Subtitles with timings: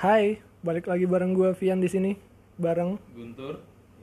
[0.00, 2.16] Hai, balik lagi bareng gua Vian di sini,
[2.56, 3.60] bareng Guntur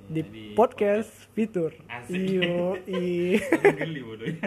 [0.07, 1.73] di Jadi, podcast Fitur.
[1.89, 2.15] Asik.
[2.15, 3.35] Iyo, i.
[3.75, 4.39] geli bodoh ya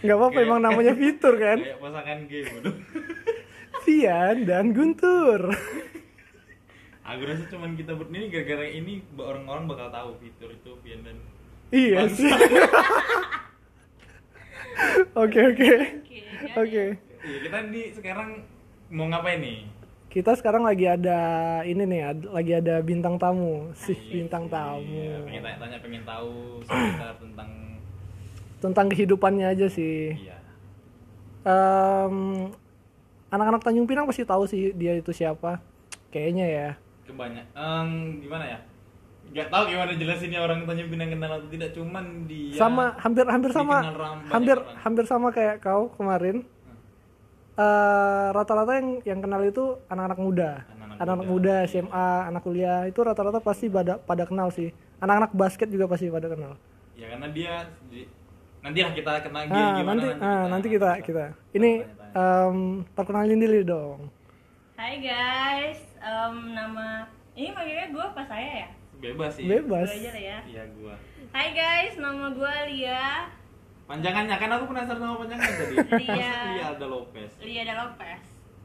[0.00, 1.58] Nggak apa-apa emang namanya Fitur kan?
[1.60, 2.74] kayak pasangan game bodoh
[3.84, 5.40] Vian dan Guntur.
[7.04, 11.18] aku rasa cuman kita ber ini gara-gara ini orang-orang bakal tahu fitur itu Vian dan
[11.68, 12.30] Iya sih.
[15.14, 15.70] Oke oke
[16.56, 16.84] oke.
[17.22, 18.42] Iya, kita di sekarang
[18.90, 19.58] mau ngapain nih
[20.14, 21.18] Kita sekarang lagi ada
[21.66, 25.02] ini nih, ad- lagi ada bintang tamu, si Iya, bintang iya, tamu.
[25.26, 26.32] pengen tanya-tanya pengen tahu
[26.62, 27.50] sekitar tentang
[28.62, 30.14] Tentang kehidupannya aja sih.
[30.14, 30.38] iya
[31.44, 32.48] Em,
[33.28, 35.58] anak-anak Tanjung Pinang pasti tahu sih dia itu siapa.
[36.08, 36.68] Kayaknya ya.
[37.04, 37.88] kebanyak em,
[38.18, 38.58] gimana ya
[39.26, 43.50] nggak tahu gimana jelasinnya orang Tanjung Pinang kenal atau tidak cuman dia sama hampir hampir
[43.52, 43.76] sama
[44.30, 44.76] hampir orang.
[44.80, 46.46] hampir sama kayak kau kemarin
[47.54, 50.50] Eh, rata-rata yang yang kenal itu anak-anak muda.
[50.98, 54.74] Anak-anak muda, muda, SMA anak kuliah itu rata-rata pasti pada pada kenal sih.
[54.98, 56.58] Anak-anak basket juga pasti pada kenal.
[56.98, 58.10] Ya karena dia di-
[58.58, 61.24] nantilah kita kenal dia nah gimana nanti ah, nanti kita kita.
[61.54, 61.70] Ini
[62.10, 62.58] em,
[62.90, 64.10] perkenalin diri dong.
[64.74, 68.68] Hai guys, Em, nama ini manggilnya gue apa saya ya?
[68.98, 69.46] bebas sih.
[69.46, 69.88] Bebas.
[69.88, 70.38] Gue aja lah ya.
[70.44, 70.94] iya gua.
[71.30, 73.30] Hai guys, nama gue Lia,
[73.84, 75.74] panjangannya kan aku penasaran sama panjangannya tadi.
[76.00, 76.32] Lia.
[76.50, 77.30] Lia Alda Lopez.
[77.40, 78.22] Lia Da Lopez.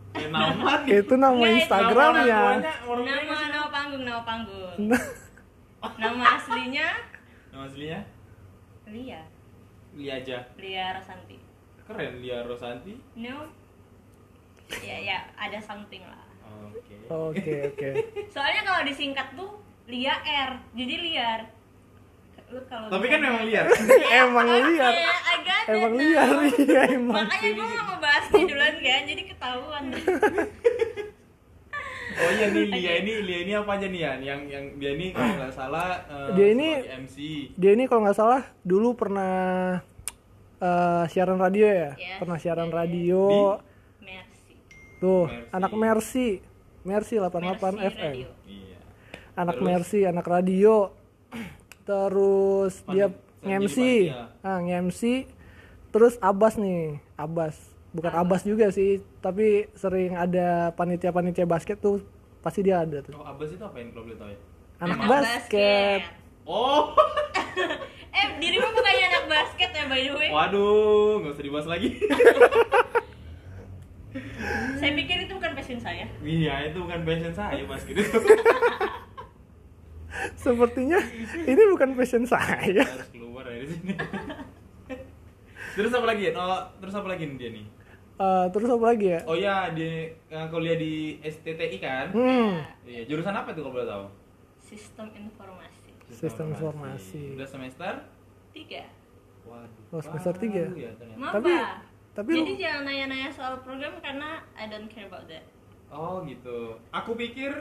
[0.09, 2.41] ya nama itu nama Instagramnya.
[2.57, 4.77] Nama Nama panggung, nama panggung.
[5.99, 6.87] Nama aslinya?
[7.51, 7.99] Nama aslinya?
[8.89, 9.21] Lia,
[9.93, 10.37] Lia aja.
[10.57, 11.37] Lia Rosanti.
[11.85, 12.97] keren Lia Rosanti.
[13.13, 13.49] No,
[14.81, 16.25] ya ya ada something lah.
[16.73, 16.95] oke.
[17.09, 17.89] Oke oke.
[18.33, 21.41] Soalnya kalau disingkat tuh Lia R, jadi liar.
[22.49, 23.65] Lu kalau tapi kan memang liar.
[24.25, 24.93] Emang liar.
[25.69, 26.29] Emang liar.
[26.57, 29.83] Iya emang Makanya gue gak mau bahas ini duluan kan, jadi ketahuan.
[32.19, 35.15] oh iya nih Lia ini Lia ini apa aja nih ya yang yang dia ini
[35.15, 37.15] kalau nggak salah eh, Dia ini- MC
[37.55, 39.33] dia ini kalau nggak salah dulu pernah
[40.59, 41.91] eh, siaran radio ya?
[41.95, 42.79] Yes, pernah siaran iya, iya.
[42.83, 43.23] radio.
[44.03, 44.53] Mercy.
[44.99, 45.55] tuh Mercy.
[45.55, 46.27] anak Mercy.
[46.79, 48.29] Mercy 88 Mercy FM Radio.
[48.47, 48.77] iya.
[49.39, 49.67] Anak Terus?
[49.71, 50.75] Mercy anak radio
[51.89, 53.07] terus Pan- dia
[53.41, 54.29] panitia.
[54.39, 55.25] ah nge-MC
[55.89, 57.57] terus Abbas nih Abbas.
[57.89, 62.05] Bukan Abbas juga sih tapi sering ada panitia-panitia basket tuh
[62.39, 63.17] pasti dia ada tuh.
[63.17, 64.39] Oh Abbas itu apa yang kalau boleh tahu ya?
[64.79, 66.01] Anak Anak basket.
[66.45, 66.93] Oh.
[68.11, 70.27] Eh, dirimu bukannya anak basket ya by the way?
[70.27, 71.89] waduh nggak usah dibahas lagi.
[74.75, 76.05] Saya pikir itu bukan passion saya.
[76.19, 78.01] iya itu bukan passion saya mas gitu
[80.35, 80.99] sepertinya
[81.39, 83.93] ini bukan passion saya harus keluar dari sini
[85.71, 87.67] terus apa lagi oh terus apa lagi nih dia nih
[88.19, 92.51] Eh, terus apa lagi ya oh ya di eh, kuliah di STTI kan hmm
[92.83, 94.05] iya jurusan apa tuh kalau boleh tahu
[94.59, 95.89] Sistem informasi.
[96.11, 97.33] Sistem informasi.
[97.33, 97.93] udah semester
[98.51, 98.83] Tiga.
[99.41, 100.67] waduh Oh, semester tiga?
[100.69, 101.31] ya ternyata.
[101.31, 101.63] Tapi-
[102.11, 105.47] tapi Jadi lu- jangan nanya-nanya soal program karena I don't care about that.
[105.87, 107.55] oh gitu aku pikir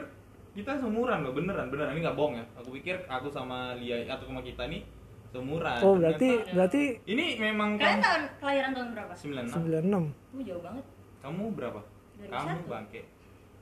[0.51, 1.93] kita seumuran loh beneran beneran.
[1.93, 2.45] Ini nggak bohong ya.
[2.55, 4.81] Aku pikir aku sama Lia atau sama kita nih
[5.29, 5.77] seumuran.
[5.79, 9.13] Oh berarti Ternyata- berarti ini memang Kalian kamu tahun kelahiran tahun berapa?
[9.13, 10.85] 96 96 Kamu jauh banget.
[11.19, 11.79] kamu berapa?
[12.17, 12.33] 2001.
[12.33, 13.01] kamu bangke.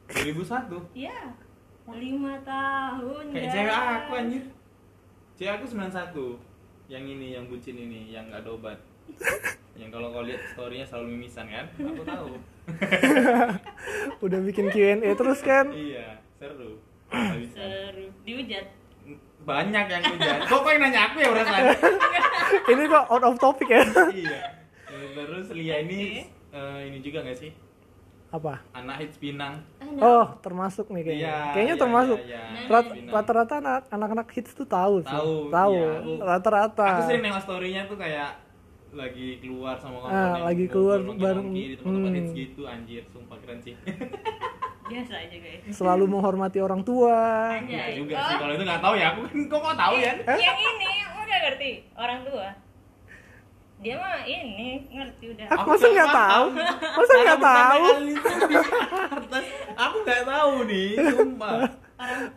[0.08, 1.20] 2001 Iya.
[1.88, 3.24] Lima tahun.
[3.32, 4.44] kayak cewek aku anjir.
[5.36, 6.36] Cewek aku 91
[6.88, 8.80] yang ini yang bucin ini yang nggak ada obat
[9.78, 11.68] yang kalau kau lihat storynya selalu mimisan kan?
[11.74, 12.32] Aku tahu.
[14.26, 15.70] Udah bikin Q&A terus kan?
[15.70, 16.72] Iya seru.
[17.38, 17.58] Bisa.
[17.58, 18.06] Seru.
[18.24, 18.66] Dihujat.
[19.40, 21.64] banyak yang hujan kok kok yang nanya aku ya perasaan
[22.76, 23.80] ini kok out of topic ya?
[24.12, 24.40] Iya.
[25.16, 27.56] Terus Lia ini eh, ini juga nggak sih?
[28.28, 28.60] Apa?
[28.74, 29.64] Anak hits Pinang.
[29.80, 31.24] Ah, oh termasuk nih kayaknya.
[31.24, 32.18] Iya, kayaknya iya, termasuk.
[32.20, 32.44] iya.
[32.68, 33.14] Rat- Pinang.
[33.14, 35.08] rata-rata anak- anak-anak hits tuh tahu sih.
[35.10, 35.72] Tahu, tahu.
[35.74, 36.88] Iya, aku- rata-rata.
[36.90, 38.30] aku sering nengok storynya tuh kayak
[38.90, 42.18] lagi keluar sama kawan Ah, lagi keluar bareng- di tempat-tempat hmm.
[42.20, 42.62] hits gitu.
[42.66, 43.80] Anjir sumpah keren sih
[44.88, 45.62] Biasa aja guys.
[45.70, 47.18] selalu menghormati orang tua
[47.54, 47.96] Anjay.
[47.96, 48.26] juga Oh.
[48.26, 51.38] sih kalau itu nggak tahu ya aku kan kok kok tahu ya Yang ini udah
[51.42, 52.48] ngerti orang tua.
[53.78, 55.46] Dia mah ini ngerti udah.
[55.50, 56.46] Ah, masa nggak tahu?
[56.98, 57.84] Masa nggak tahu?
[59.84, 61.60] aku nggak tahu nih sumpah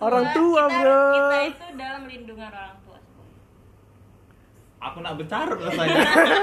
[0.01, 1.05] Orang tua, kita, bro.
[1.13, 2.80] Kita itu dalam lindungan orang tua.
[4.81, 5.97] Aku nak bercarut rasanya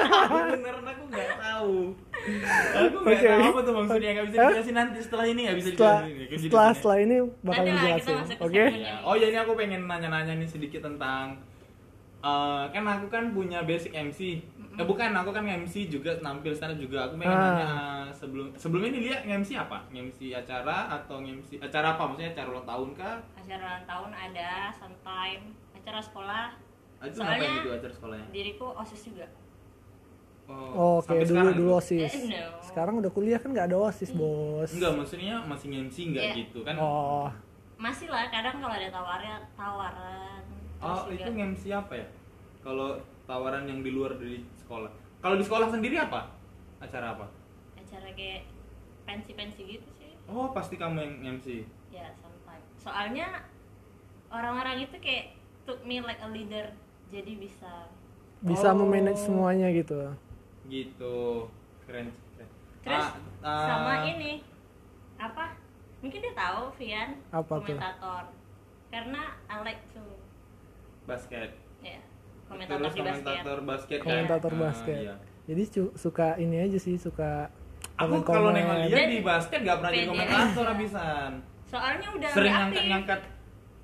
[0.54, 1.76] beneran aku nggak tahu
[2.70, 3.28] aku nggak Oke.
[3.28, 6.38] tahu apa tuh maksudnya nggak bisa dijelasin nanti setelah ini nggak bisa setelah dijelasin jadi
[6.46, 8.72] setelah setelah ini bakal dijelasin oke segmen.
[8.78, 8.94] Ya.
[9.02, 11.42] Oh ya ini aku pengen nanya-nanya nih sedikit tentang
[12.20, 14.20] eh, kan aku kan punya basic MC.
[14.78, 17.10] Eh bukan, aku kan MC juga nampil stand up juga.
[17.10, 17.42] Aku pengen Ah.
[17.48, 19.82] nanya eh, sebelum sebelum ini dia MC apa?
[19.90, 22.06] MC acara atau MC acara apa?
[22.06, 23.16] Maksudnya acara ulang tahun kah?
[23.34, 25.42] acara ulang tahun ada sometime
[25.74, 26.44] acara sekolah
[26.98, 28.28] Ah, Itu Soalnya- ngapain gitu acara sekolahnya?
[28.32, 29.28] diriku osis juga
[30.48, 31.76] Oh, Oke, dulu sekarang dulu gitu?
[31.76, 32.14] OSIS.
[32.16, 32.64] Eh, no.
[32.64, 34.72] Sekarang udah kuliah kan nggak ada OSIS, Bos.
[34.72, 36.34] Enggak, maksudnya masih MC enggak Iya.
[36.40, 36.76] gitu kan?
[36.80, 37.28] Oh,
[37.76, 40.42] masih lah kadang kalau ada tawaran tawaran
[40.80, 42.08] Oh, itu MC apa ya?
[42.64, 42.96] Kalau
[43.26, 44.88] tawaran yang di luar dari sekolah.
[45.20, 46.32] Kalau di sekolah sendiri apa?
[46.80, 47.28] Acara apa?
[47.78, 48.44] acara kayak
[49.04, 51.64] pensi-pensi gitu sih Oh, pasti kamu yang MC.
[51.90, 53.48] ya sometime soalnya
[54.28, 56.68] orang-orang itu kayak took me like a leader
[57.08, 57.74] jadi bisa
[58.40, 58.78] bisa Oh.
[58.78, 60.14] memanage semuanya gitu.
[60.66, 61.48] Gitu.
[61.84, 62.12] Keren.
[62.36, 62.48] keren.
[62.84, 63.08] terus
[63.42, 64.44] Ah, ah, sama ini
[65.18, 65.56] apa
[65.98, 67.64] mungkin dia tahu Vian Apa tuh?
[67.66, 68.24] komentator
[68.88, 70.04] karena I like to
[71.04, 71.52] basket.
[71.80, 72.00] ya
[72.46, 73.98] komentator Terus di basket komentator basket.
[73.98, 74.06] kan?
[74.06, 74.98] Komentator Ah, basket.
[75.02, 75.16] iya.
[75.46, 77.48] Jadi cu- suka ini aja sih, suka
[77.98, 80.72] Aku kalau nengok dia Dan di basket gak pernah jadi komentator aja.
[80.72, 81.32] habisan.
[81.66, 83.20] soalnya udah Sering ngangkat ngangkat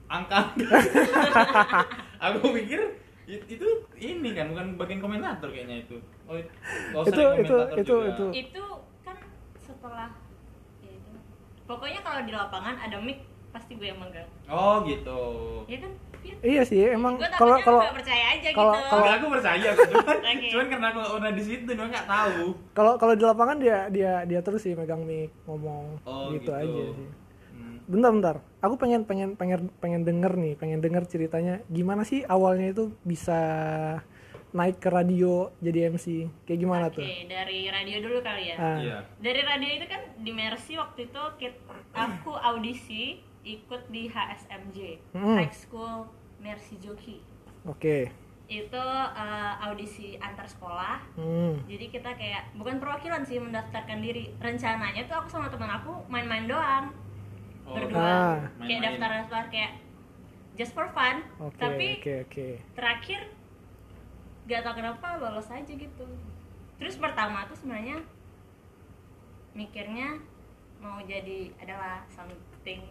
[0.05, 0.39] angka.
[2.25, 2.79] Aku pikir
[3.25, 5.97] itu ini kan bukan bagian komentator kayaknya itu.
[6.23, 6.51] Oh, it-
[7.05, 8.09] Itu- itu- komentator itu- juga.
[8.09, 8.25] itu.
[8.37, 8.63] itu
[9.01, 9.17] kan
[9.57, 10.09] setelah
[10.79, 11.09] ya itu
[11.63, 15.19] pokoknya kalau di lapangan ada mic pasti gue yang megang Oh gitu.
[15.65, 16.39] ya kan Vian?
[16.39, 20.17] Iya sih, emang gue kalau kalau nggak percaya aja kalau- gitu kalau- aku percaya cuman,
[20.31, 20.47] Oke.
[20.47, 22.43] cuman karena aku pernah di situ dia nggak tahu.
[22.71, 26.51] kalau kalau di lapangan dia dia dia terus sih megang mic ngomong Oh, gitu, gitu.
[26.55, 27.07] aja sih.
[27.83, 31.59] Bentar bentar, aku pengen pengen pengen pengen denger nih, pengen denger ceritanya.
[31.67, 33.39] Gimana sih awalnya itu bisa
[34.49, 36.05] naik ke radio jadi MC,
[36.43, 37.03] kayak gimana oke tuh?
[37.25, 38.55] dari radio dulu kali ya.
[38.55, 38.97] Ah, Iya.
[39.17, 41.21] dari radio itu kan di Mercy waktu itu
[41.91, 43.03] aku audisi
[43.43, 44.77] ikut di HSMJ
[45.11, 45.35] Hmm.
[45.35, 46.07] High School
[46.39, 47.19] Mercy Jockey.
[47.65, 48.13] Oke,
[48.45, 51.01] itu eh, audisi antar sekolah.
[51.15, 51.59] Hmm.
[51.65, 54.31] jadi kita kayak bukan perwakilan sih mendaftarkan diri.
[54.37, 56.93] Rencananya tuh aku sama teman aku main-main doang
[57.63, 58.35] Oh, berdua Ah.
[58.59, 58.83] kayak main-main.
[58.83, 59.71] daftar-daftar kayak
[60.53, 62.47] just for fun oke tapi oke oke.
[62.73, 63.19] terakhir
[64.43, 66.05] gak tau kenapa lolos aja gitu
[66.75, 68.03] terus pertama tuh sebenarnya
[69.53, 70.19] mikirnya
[70.77, 72.83] mau jadi adalah something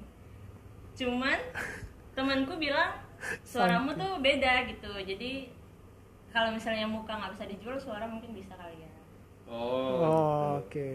[0.93, 1.39] cuman
[2.17, 2.97] temanku bilang
[3.43, 5.53] suaramu tuh beda gitu jadi
[6.29, 8.91] kalau misalnya muka nggak bisa dijual suara mungkin bisa kali ya
[9.45, 10.01] Oh.
[10.01, 10.89] Oh, oke.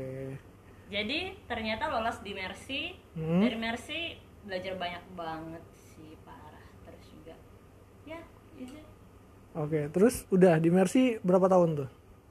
[0.87, 3.39] Jadi ternyata lolos di Mercy Hmm.
[3.39, 4.01] dari Mercy
[4.41, 7.35] belajar banyak banget sih parah terus juga
[8.03, 8.19] ya
[8.55, 8.79] itu
[9.53, 11.89] Oke, terus udah di Mercy berapa tahun tuh?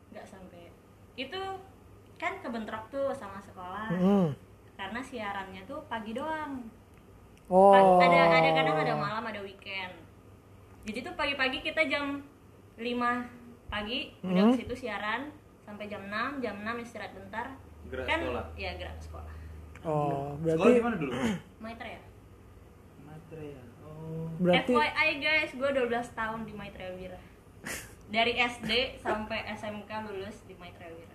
[0.08, 0.70] nggak sampai
[1.14, 1.42] itu
[2.16, 4.30] kan kebentrok tuh sama sekolah Hmm.
[4.74, 6.64] karena siarannya tuh pagi doang
[7.46, 7.70] Oh.
[7.96, 9.94] Ada ada kadang ada malam ada weekend
[10.82, 12.22] jadi tuh pagi-pagi kita jam
[12.74, 13.26] 5
[13.66, 14.52] pagi udah Hmm.
[14.52, 15.30] ke situ siaran
[15.60, 17.46] sampai jam 6 jam 6 istirahat bentar
[17.86, 18.44] Gerak kan sekolah.
[18.54, 19.32] ya gerak ke sekolah
[19.82, 21.12] Oh, Sekolah berarti di mana dulu?
[21.58, 22.00] Maitreya
[23.00, 23.62] Maitreya.
[23.80, 24.26] Oh.
[24.36, 27.20] berarti FYI guys gue 12 tahun di Maitreya Wira
[28.06, 31.14] dari SD sampai SMK lulus di Maitreya Wira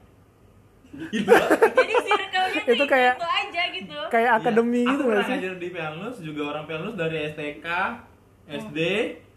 [0.92, 1.40] Gila.
[1.72, 4.90] jadi circle-nya Itu kayak- itu aja gitu kayak akademi Iya.
[4.90, 5.32] gitu Aku pernah sih?
[5.34, 7.68] ngajar di Pianus juga orang Pianus dari STK,
[8.50, 8.80] SD,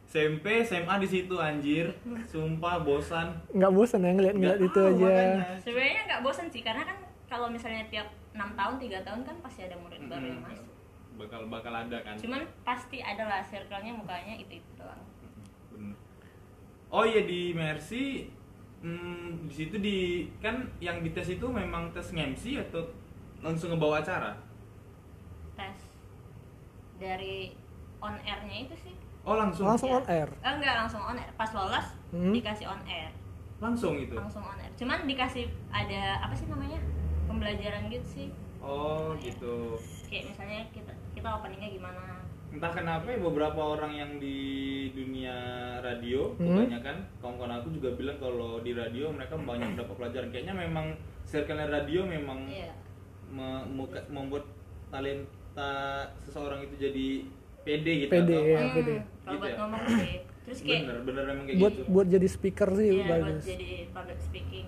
[0.04, 1.86] SMP, SMA di situ anjir.
[2.24, 3.38] Sumpah bosan.
[3.48, 5.14] Nggak bosan ya ngeliat-ngeliat Nggak itu aja.
[5.60, 6.98] sebenarnya nggak bosan sih karena kan
[7.34, 10.48] kalau misalnya tiap enam tahun tiga tahun kan pasti ada murid baru yang Mm-mm.
[10.48, 10.68] masuk
[11.14, 12.14] Bakal bakal ada kan.
[12.14, 15.02] cuman pasti ada lah circle-nya mukanya itu itu doang
[15.68, 15.94] Bener.
[16.88, 18.30] Oh iya di Mercy
[18.80, 19.98] hmm, di situ di
[20.38, 22.82] kan yang dites itu memang tes MC atau
[23.40, 24.30] langsung ngebawa acara?
[25.52, 25.78] tes
[26.96, 27.54] dari
[27.98, 29.64] on airnya itu sih Oh langsung.
[29.64, 29.96] Langsung Iya.
[29.96, 30.28] on air.
[30.36, 32.30] Eh, enggak langsung on air pas lolos Hmm.
[32.30, 33.08] dikasih on air
[33.56, 34.12] Langsung itu.
[34.12, 36.76] langsung on air cuman dikasih ada apa sih namanya
[37.34, 38.28] pembelajaran gitu sih
[38.60, 39.76] Oh gitu.
[40.06, 42.00] kayak misalnya kita kita openingnya gimana
[42.48, 44.38] entah kenapa ya beberapa orang yang di
[44.88, 45.34] dunia
[45.80, 46.54] radio Hmm.
[46.64, 50.86] kebanyakan kawan-kawan aku juga bilang kalau di radio mereka banyak dapat pelajaran kayaknya memang
[51.24, 52.70] circle radio memang iya
[53.26, 54.46] me- muka- membuat
[54.88, 55.72] talenta
[56.18, 57.06] seseorang itu jadi
[57.60, 58.94] pede gitu Pede, atau- Iya, Hmm, pede.
[58.94, 59.56] kalau Gitu buat ya?
[59.58, 60.14] ngomong sih
[60.44, 63.44] terus kayak bener bener memang kayak Buat gitu buat jadi speaker sih iya buat bagus.
[63.44, 64.66] jadi public speaking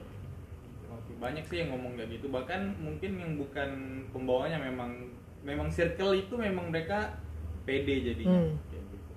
[1.17, 3.71] banyak sih yang ngomong kayak gitu bahkan mungkin yang bukan
[4.11, 5.09] pembawanya memang
[5.41, 7.17] memang circle itu memang mereka
[7.63, 8.55] pede jadinya Hmm.
[8.67, 9.13] Kayak gitu.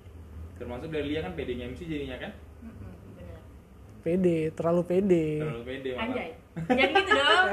[0.56, 2.32] termasuk dari Lia kan pede MC jadinya kan
[4.00, 5.26] Pede, terlalu pede.
[5.38, 6.04] terlalu pede malah.
[6.08, 6.30] Anjay,
[6.72, 7.46] jangan gitu dong.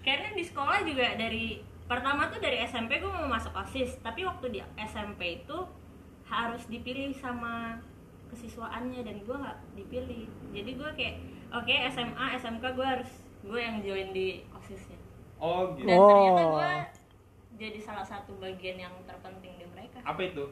[0.00, 1.44] Karena di sekolah juga dari
[1.84, 5.58] pertama tuh dari SMP gue mau masuk osis, tapi waktu di SMP itu
[6.24, 7.84] harus dipilih sama
[8.26, 11.16] kesiswaannya dan gue nggak dipilih jadi gue kayak
[11.54, 14.98] oke SMA SMK gue harus gue yang join di osisnya
[15.36, 15.86] oh gitu.
[15.86, 16.08] dan Oh.
[16.08, 16.72] ternyata gue
[17.54, 20.02] jadi salah satu bagian yang terpenting di mereka.
[20.02, 20.50] Apa itu?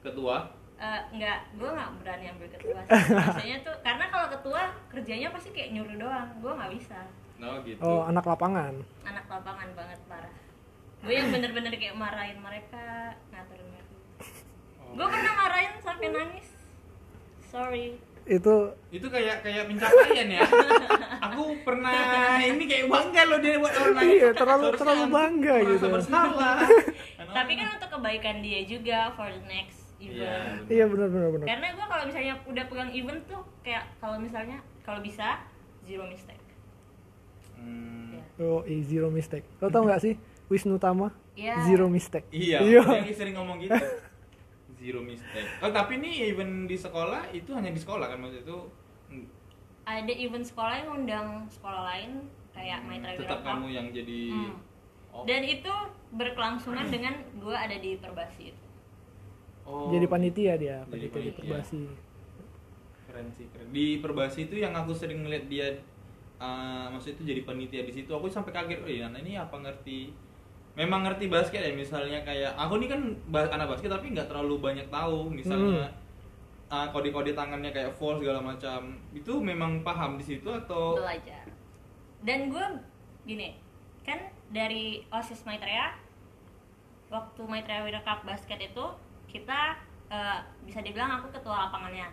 [0.00, 0.50] Ketua?
[0.74, 3.14] Eh, nggak gue nggak berani ambil ketua sih.
[3.14, 6.28] maksudnya tuh karena kalau ketua kerjanya pasti kayak nyuruh doang.
[6.38, 6.98] Gue nggak bisa.
[7.38, 7.78] Oh gitu.
[7.78, 8.74] Oh anak lapangan?
[9.04, 10.34] Anak lapangan banget parah.
[10.98, 12.84] Gue yang bener-bener kayak marahin mereka
[13.30, 13.94] ngaturin mereka.
[14.82, 14.94] Oh.
[14.94, 16.48] gue pernah marahin sampai nangis.
[17.44, 17.94] Sorry
[18.28, 18.54] itu
[18.88, 20.44] itu kayak kayak pencapaian ya.
[21.26, 21.92] Aku pernah
[22.38, 24.08] ini kayak bangga loh dia buat orang lain.
[24.10, 25.86] Iya, terlalu- Seharusnya terlalu bangga gitu.
[25.88, 26.56] bersalah.
[27.38, 30.62] Tapi kan untuk kebaikan dia juga for the next Iya, event.
[30.62, 30.70] bener.
[30.70, 31.46] iya benar benar benar.
[31.46, 35.42] Karena gue kalau misalnya udah pegang event tuh kayak kalau misalnya kalau bisa
[35.82, 36.38] zero mistake.
[37.54, 38.22] Hmm, Ya.
[38.40, 39.42] oh eh, zero mistake.
[39.58, 40.14] Lo tau nggak sih
[40.46, 41.10] Wisnu Tama?
[41.34, 41.58] Iya.
[41.62, 42.26] zero mistake.
[42.30, 43.74] Iya iya yang sering ngomong gitu
[44.78, 45.48] zero mistake.
[45.58, 48.58] Oh tapi ini event di sekolah itu hanya di sekolah kan maksud itu?
[49.82, 52.10] Ada event sekolah yang undang sekolah lain
[52.52, 53.48] kayak Maitra tetap Wirata.
[53.54, 54.54] kamu yang jadi Hmm.
[55.10, 55.72] oh, dan itu
[56.10, 58.64] berkelangsungan dengan gue ada di perbasi itu.
[59.62, 61.40] Oh, jadi panitia dia Jadi panitia di panitia.
[61.40, 61.82] perbasi.
[63.04, 63.66] Keren sih keren.
[63.68, 65.68] Di perbasi itu yang aku sering ngeliat dia
[66.36, 68.10] uh, maksud itu jadi panitia di situ.
[68.12, 70.12] Aku sampai kaget oh iya anak ini apa ngerti
[70.78, 73.02] memang ngerti basket ya misalnya kayak aku nih kan
[73.50, 75.90] anak basket tapi nggak terlalu banyak tahu misalnya
[76.70, 78.94] uh, kode-kode tangannya kayak fall segala macam.
[79.10, 81.00] Itu memang paham di situ atau?
[81.00, 81.50] Belajar.
[82.22, 82.66] Dan gue
[83.26, 83.58] gini
[84.06, 85.92] kan dari osis Maitreya
[87.12, 88.84] waktu Maitreya Wira Cup basket itu
[89.28, 89.76] kita
[90.08, 92.08] eh, bisa dibilang aku ketua lapangannya.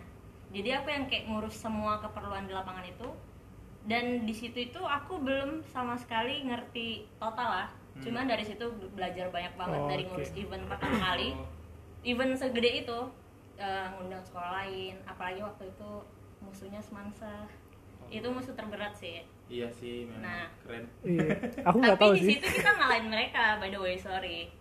[0.50, 3.08] Jadi aku yang kayak ngurus semua keperluan di lapangan itu.
[3.86, 8.02] Dan di situ itu aku belum sama sekali ngerti total lah Hmm.
[8.02, 11.28] cuman dari situ belajar banyak banget Oh, dari ngurus event pertama kali.
[11.32, 11.48] Oh,
[12.02, 12.98] event segede itu
[13.56, 15.90] eh, ngundang sekolah lain apalagi waktu itu
[16.38, 17.48] musuhnya semansa
[18.06, 19.24] itu musuh terberat sih.
[19.46, 20.46] Iya sih memang Nah.
[20.60, 20.84] keren.
[21.00, 21.26] Iya
[21.62, 22.28] aku nggak tapi tahu di sih.
[22.36, 24.52] situ kita ngalahin mereka by the way sorry.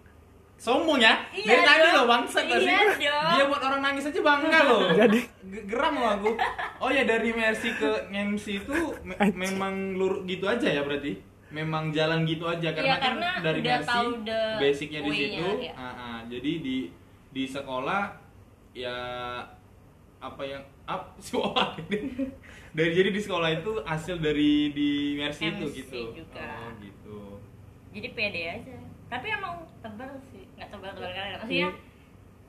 [0.56, 1.20] Sombong ya?
[1.30, 2.80] Iya dari tadi loh sih Iya
[3.30, 4.82] dia buat orang nangis aja bangga loh.
[5.04, 5.20] Jadi?
[5.44, 6.30] Ge- geram loh aku.
[6.80, 8.74] Oh ya dari Mercy ke MC itu
[9.04, 13.30] me- memang lurus gitu aja ya berarti memang jalan gitu aja karena Iya, kan karena
[13.40, 15.74] dari udah Mercy tahu the basicnya di situ iya.
[15.78, 16.18] ah, ah.
[16.25, 16.78] jadi di
[17.30, 18.02] di sekolah
[18.74, 18.98] ya
[20.18, 21.78] apa yang up suara
[22.75, 26.44] dari jadi di sekolah itu hasil dari di Mercy itu MC gitu juga.
[26.44, 27.18] oh gitu
[27.94, 28.75] jadi pede aja
[29.06, 31.38] tapi emang tebal sih nggak tebal tebal kali Iya.
[31.38, 31.70] maksudnya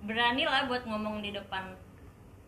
[0.02, 1.64] berani lah buat ngomong di depan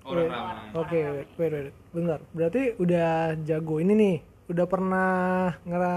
[0.03, 0.33] orang Iya.
[0.33, 1.75] ramai Oke, Orang wait, wait, wait.
[1.93, 2.21] bentar.
[2.33, 3.09] Berarti udah
[3.45, 4.17] jago ini nih.
[4.49, 5.97] Udah pernah ngera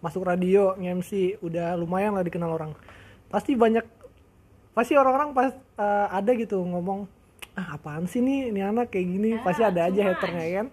[0.00, 2.72] masuk radio, nge-MC, udah lumayan lah dikenal orang.
[3.28, 3.84] Pasti banyak
[4.72, 7.04] pasti orang-orang pas eh, ada gitu ngomong,
[7.52, 8.50] "Ah, apaan sih nih?
[8.50, 10.66] Ini anak kayak gini?" Ah, pasti ada aja haternya kan.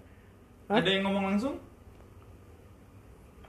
[0.72, 0.78] Hah?
[0.80, 1.56] ada yang ngomong langsung?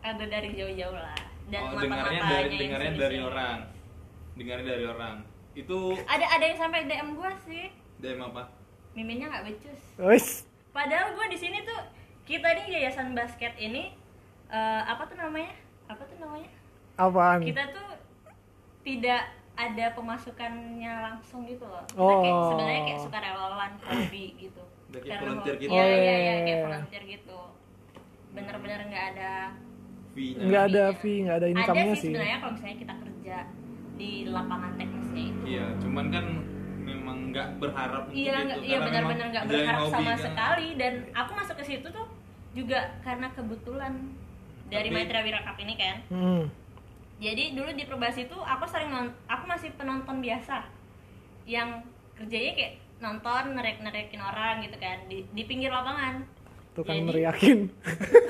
[0.02, 1.18] Ada dari jauh-jauh lah.
[1.50, 3.58] Dan oh, mata dengarnya dari dengarnya dari orang.
[4.34, 5.16] Dengarnya dari orang.
[5.54, 7.70] Itu ada ada yang sampai DM gua sih.
[8.02, 8.42] DM apa?
[8.96, 9.80] Miminnya nggak becus.
[10.00, 11.80] Wes, Padahal gue di sini tuh
[12.24, 13.94] kita nih yayasan basket ini
[14.48, 15.52] eh, apa tuh namanya?
[15.86, 16.50] Apa tuh namanya?
[16.96, 17.40] apaan?
[17.40, 17.88] Kita tuh
[18.82, 19.22] tidak
[19.54, 21.84] ada pemasukannya langsung gitu loh.
[21.86, 22.20] Kita Oh.
[22.20, 24.62] kayak sebenarnya kayak suka relawan hobi gitu.
[24.90, 25.70] Udah kayak volunteer gitu.
[25.70, 26.34] Iya Oh, iya iya, iya iya.
[26.42, 27.38] kayak volunteer gitu.
[28.30, 29.32] Bener-bener nggak ada
[30.10, 32.10] fee-nya Nggak ada fee, nggak ada Ada income-nya sih sih.
[32.10, 33.36] sebenarnya kalau misalnya kita kerja
[33.92, 35.42] di lapangan teknisnya itu.
[35.46, 36.24] iya cuman kan
[36.80, 40.18] memang nggak berharap untuk Iya, itu iya memang benar-benar nggak berharap sama kan.
[40.22, 42.06] sekali dan aku masuk ke situ tuh
[42.52, 43.92] juga karena kebetulan
[44.66, 45.96] dari Tapi- Maitra Wira Cup ini kan.
[46.08, 46.42] Hmm.
[47.16, 50.64] Jadi dulu di Perbasi itu aku sering non, aku masih penonton biasa
[51.44, 56.24] yang kerjanya kayak nonton nerek-nerekin orang gitu kan di, di pinggir lapangan.
[56.72, 57.58] Tukang Jadi- neriakin.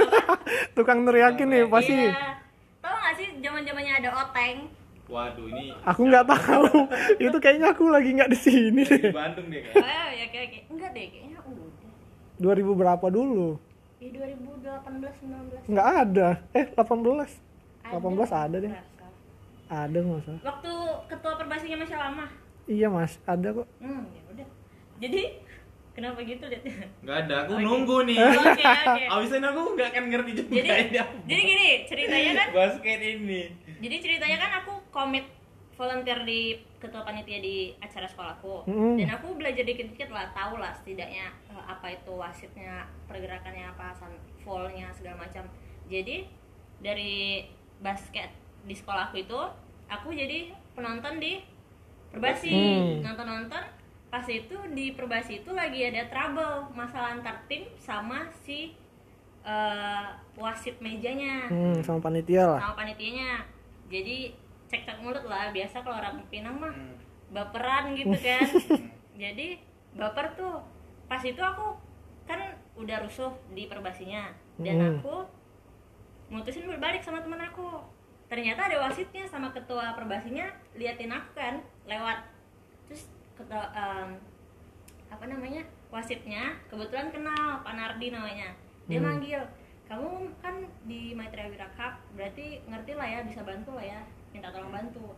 [0.76, 1.94] Tukang neriakin nih pasti.
[1.94, 2.40] Iya.
[2.80, 4.58] Tahu nggak sih zaman-zamannya ada oteng?
[5.10, 6.86] waduh ini Aku nggak tahu.
[7.26, 9.10] Itu kayaknya aku lagi nggak di sini di deh.
[9.10, 11.66] Bandung deh Oh kan ya kayak kayak enggak deh kayaknya udah.
[12.38, 13.58] 2000 berapa dulu?
[14.00, 14.64] Di 2018
[15.20, 15.68] 19.
[15.68, 16.28] Nggak ada.
[16.50, 17.36] Eh, 18.
[17.84, 18.72] Ada, 18 ada deh.
[18.72, 19.06] rasa.
[19.68, 20.42] Ada nggak salah.
[20.42, 20.72] Waktu
[21.06, 22.26] ketua perbasinya masih lama.
[22.64, 23.66] Iya mas, ada kok.
[23.78, 24.46] Hmm, ya udah.
[24.98, 25.22] Jadi
[25.90, 26.60] kenapa gitu deh?
[27.02, 27.62] nggak ada aku Oke.
[27.62, 29.02] nunggu nih Oke, oke.
[29.10, 31.12] abis ini aku nggak akan ngerti juga Jadi ini apa.
[31.26, 33.42] jadi gini, ceritanya kan basket ini
[33.80, 35.26] jadi ceritanya kan aku komit
[35.80, 38.68] volunteer di ketua panitia di acara sekolahku.
[38.68, 39.00] Mm.
[39.00, 44.12] dan aku belajar dikit-dikit lah tahu lah setidaknya eh, apa itu wasitnya pergerakannya apa san
[44.44, 45.48] fallnya segala macam.
[45.88, 46.28] Jadi
[46.84, 47.48] dari
[47.80, 48.28] basket
[48.68, 49.40] di sekolahku itu
[49.88, 51.40] aku jadi penonton di
[52.12, 52.52] perbasi.
[52.52, 53.00] Hmm.
[53.00, 53.64] nonton-nonton
[54.10, 58.76] pas itu di perbasi itu lagi ada trouble masalah antar tim sama si
[59.48, 60.06] eh,
[60.36, 61.48] wasit mejanya.
[61.48, 62.60] Hmm, sama panitia lah.
[62.60, 63.48] Sama panitianya.
[63.88, 66.94] Jadi cekcok mulut lah biasa kalau orang Pinang mah Hmm.
[67.30, 68.46] baperan gitu kan
[69.14, 69.58] jadi
[69.92, 70.62] baper tuh
[71.04, 71.74] pas itu aku
[72.24, 72.38] kan
[72.74, 74.90] udah rusuh di perbasinya dan Hmm.
[74.96, 75.26] aku
[76.30, 77.82] mutusin berbalik sama teman aku
[78.26, 82.22] ternyata ada wasitnya sama ketua perbasinya liatin aku kan lewat
[82.86, 84.14] terus ketua em,
[85.10, 88.54] apa namanya wasitnya kebetulan kenal Pak Nardi namanya
[88.86, 89.06] dia Hmm.
[89.08, 89.42] manggil
[89.86, 90.06] kamu
[90.38, 94.70] kan di Maitreya Wira Cup berarti ngerti lah ya bisa bantu lah ya minta tolong
[94.70, 95.14] bantu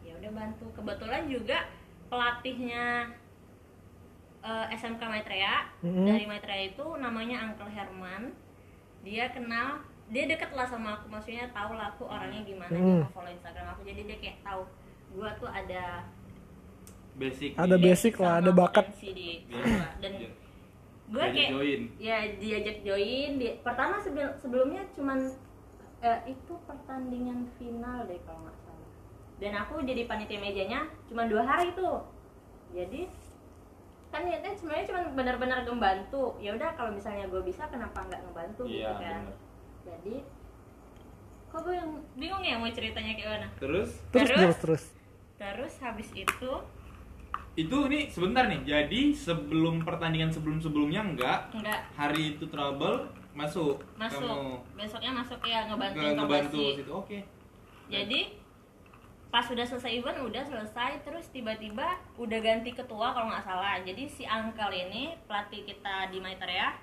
[0.00, 1.58] ya udah bantu kebetulan juga
[2.06, 3.10] pelatihnya
[4.40, 6.04] eh, SMK Maitreya Mhm.
[6.04, 8.34] dari Maitreya itu namanya Uncle Herman
[9.02, 13.06] dia kenal dia deket lah sama aku maksudnya tahu lah aku orangnya gimana dia Hmm.
[13.08, 14.62] follow Instagram aku jadi dia kayak tahu
[15.12, 16.06] gua tuh ada
[17.14, 17.82] basic Ada nih.
[17.82, 18.86] basic lah, ada bakat.
[18.96, 19.60] di Iya.
[19.62, 19.86] gua.
[20.00, 20.30] dan Iya.
[21.06, 21.80] gue kayak join.
[22.00, 25.18] ya diajak join di pertama sebel- sebelumnya cuman
[26.02, 28.90] eh, itu pertandingan final deh kalau nggak salah.
[29.38, 31.88] Dan aku jadi panitia mejanya cuma dua hari itu
[32.72, 33.06] jadi
[34.08, 36.36] kan niatnya sebenarnya cuma benar-benar ngebantu.
[36.36, 39.20] Ya udah kalau misalnya gue bisa kenapa nggak ngebantu Iya, gitu kan?
[39.22, 39.36] bener.
[39.82, 40.16] jadi
[41.48, 43.90] kok gue yang bingung ya mau ceritanya kayak mana Terus?
[44.08, 44.38] Terus Terus?
[44.38, 44.84] terus terus.
[45.36, 46.52] Terus habis itu?
[47.52, 48.64] Itu nih sebentar nih.
[48.64, 51.52] Jadi sebelum pertandingan sebelum-sebelumnya enggak.
[51.52, 51.80] Enggak.
[51.92, 56.78] Hari itu trouble masuk masuk kamu besoknya masuk ya ngebantu ngebantu perbasi.
[56.78, 56.92] situ.
[56.92, 57.18] Oke.
[57.88, 58.20] jadi
[59.28, 64.04] pas udah selesai event udah selesai terus tiba-tiba udah ganti ketua kalau nggak salah jadi
[64.04, 66.76] si Angkel ini pelatih kita di Maitreya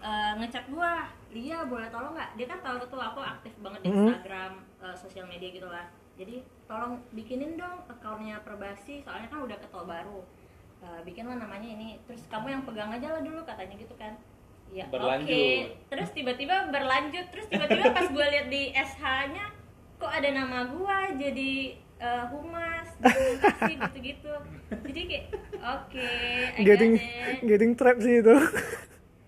[0.00, 3.88] eh, ngechat gua Lia boleh tolong nggak dia kan tahu tuh aku aktif banget di
[3.88, 3.98] Mhm.
[4.04, 5.86] Instagram eh, sosial media gitu lah
[6.18, 10.20] jadi tolong bikinin dong akunnya Perbasi soalnya kan udah ketua baru
[10.82, 14.18] Eh, bikinlah namanya ini terus kamu yang pegang aja lah dulu katanya gitu kan
[14.72, 15.64] ya oke Berlanjut.
[15.86, 19.46] terus tiba-tiba berlanjut terus tiba-tiba pas gue lihat di SH-nya
[19.94, 24.34] kok ada nama gua jadi eh, humas dokumentasi gitu-gitu
[24.82, 26.08] jadi kayak oke
[26.52, 27.44] I getting it.
[27.44, 28.34] getting trap sih itu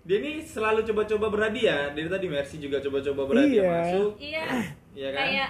[0.03, 1.89] Dia ini selalu coba-coba berhadiah.
[1.89, 3.73] Dari tadi Mercy juga coba-coba berhadiah Iya.
[3.73, 4.09] masuk.
[4.19, 4.45] iya
[4.93, 5.17] Iya kan?
[5.19, 5.49] kayak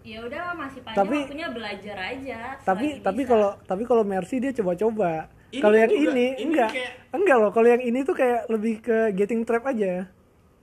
[0.00, 4.54] ya udah masih panjang Tapi- waktunya belajar aja tapi tapi kalau tapi kalau Mercy dia
[4.54, 8.40] coba-coba kalau yang juga, ini, ini enggak kayak- enggak loh kalau yang ini tuh kayak
[8.46, 10.06] lebih ke getting trap aja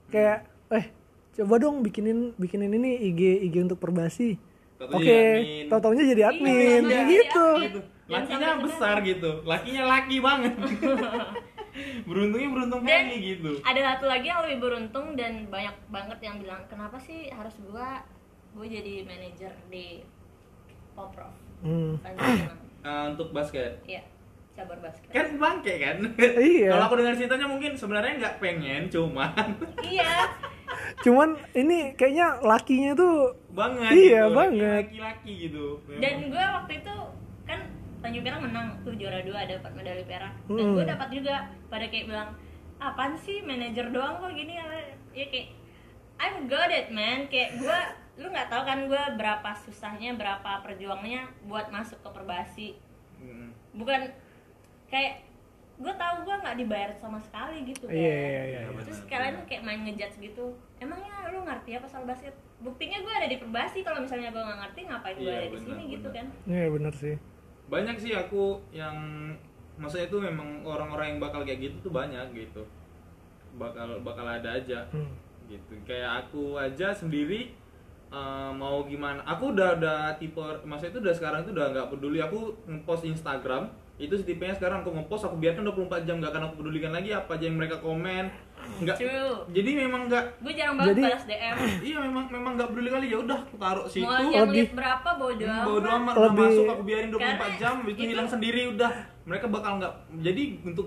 [0.08, 0.38] kayak
[0.70, 0.86] eh
[1.34, 4.40] coba dong bikinin bikinin ini IG IG untuk perbasi
[4.80, 5.68] oke admin.
[5.68, 7.80] tau jadi Iya, admin jadi gitu gitu.
[8.08, 9.44] Lakinya besar gitu.
[9.44, 10.56] Lakinya laki banget.
[12.08, 13.60] Beruntungnya beruntung Dan- kali gitu.
[13.60, 18.00] ada satu lagi yang lebih beruntung dan banyak banget yang bilang kenapa sih harus gua
[18.50, 20.00] gue jadi manajer di
[20.90, 22.00] Poprov Hmm.
[22.80, 23.82] Eh, untuk basket.
[23.84, 24.02] Iya,
[24.58, 25.08] cabur basket.
[25.08, 25.96] Kan bangke kan?
[26.18, 26.68] Iya.
[26.68, 29.30] Kalau aku dengar ceritanya mungkin sebenarnya nggak pengen, cuman
[29.80, 30.26] iya,
[31.00, 34.34] cuman ini kayaknya lakinya tuh banget Iya, gitu.
[34.34, 34.82] banget.
[34.90, 35.66] Laki-laki gitu.
[35.96, 36.94] dan gue waktu itu
[37.44, 37.60] kan
[37.98, 40.74] Tanjung Pinang menang tuh juara dua dapat medali perak dan Hmm.
[40.74, 41.34] gue dapat juga
[41.66, 42.30] pada kayak bilang
[42.78, 44.66] apaan sih manajer doang kok gini ya
[45.24, 45.50] kayak
[46.16, 47.78] I'm good at man kayak gue
[48.16, 52.68] lu nggak tahu kan gue berapa susahnya berapa perjuangannya buat masuk ke perbasi
[53.18, 53.50] Hmm.
[53.72, 54.14] bukan
[54.88, 55.28] kayak
[55.78, 58.82] gue tahu gue nggak dibayar sama sekali gitu kan Iya, iya, iya, iya.
[58.82, 60.50] terus kalian kayak main ngejudge gitu.
[60.82, 62.34] Emangnya lu ngerti apa soal basket?
[62.58, 65.58] Buktinya gue ada di perbasi kalau misalnya gue nggak ngerti ngapain gue Iya, ada di
[65.62, 66.26] sini gitu kan?
[66.50, 67.14] Iya bener sih.
[67.70, 68.96] Banyak sih aku yang
[69.78, 72.66] maksudnya itu memang orang-orang yang bakal kayak gitu tuh banyak gitu.
[73.54, 74.82] Bakal bakal ada aja.
[74.90, 75.14] Hmm.
[75.46, 75.78] gitu.
[75.86, 77.54] Kayak aku aja sendiri
[78.10, 82.18] eh, mau gimana aku udah udah tipe masa itu udah sekarang itu udah nggak peduli.
[82.18, 86.54] Aku ngepost Instagram itu tipenya sekarang aku ngepost aku biarkan 24 jam nggak akan aku
[86.56, 88.30] pedulikan lagi apa aja yang mereka komen.
[88.78, 88.96] Nggak.
[88.96, 89.34] True.
[89.48, 90.24] jadi memang nggak.
[90.38, 91.56] Gue jarang banget Jadi- balas DM
[91.88, 94.04] iya memang memang nggak peduli kali ya udah aku taruh situ.
[94.04, 97.08] Mau yang lebih- lihat berapa bodo Hmm, bodo amat amat udah Lebih- masuk aku biarin
[97.08, 98.92] 24 Karena jam itu itu- hilang sendiri udah.
[99.24, 100.86] Mereka bakal nggak jadi untuk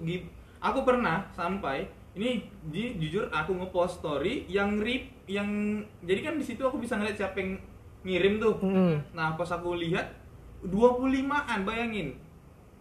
[0.60, 1.78] aku pernah sampai
[2.12, 2.32] ini
[2.68, 5.48] ji- jujur aku ngepost story yang rip yang
[6.02, 7.52] jadi kan di situ aku bisa ngeliat siapa yang
[8.02, 8.56] ngirim tuh.
[8.58, 8.98] Hmm.
[9.12, 10.12] nah pas aku lihat
[10.62, 12.14] 25an bayangin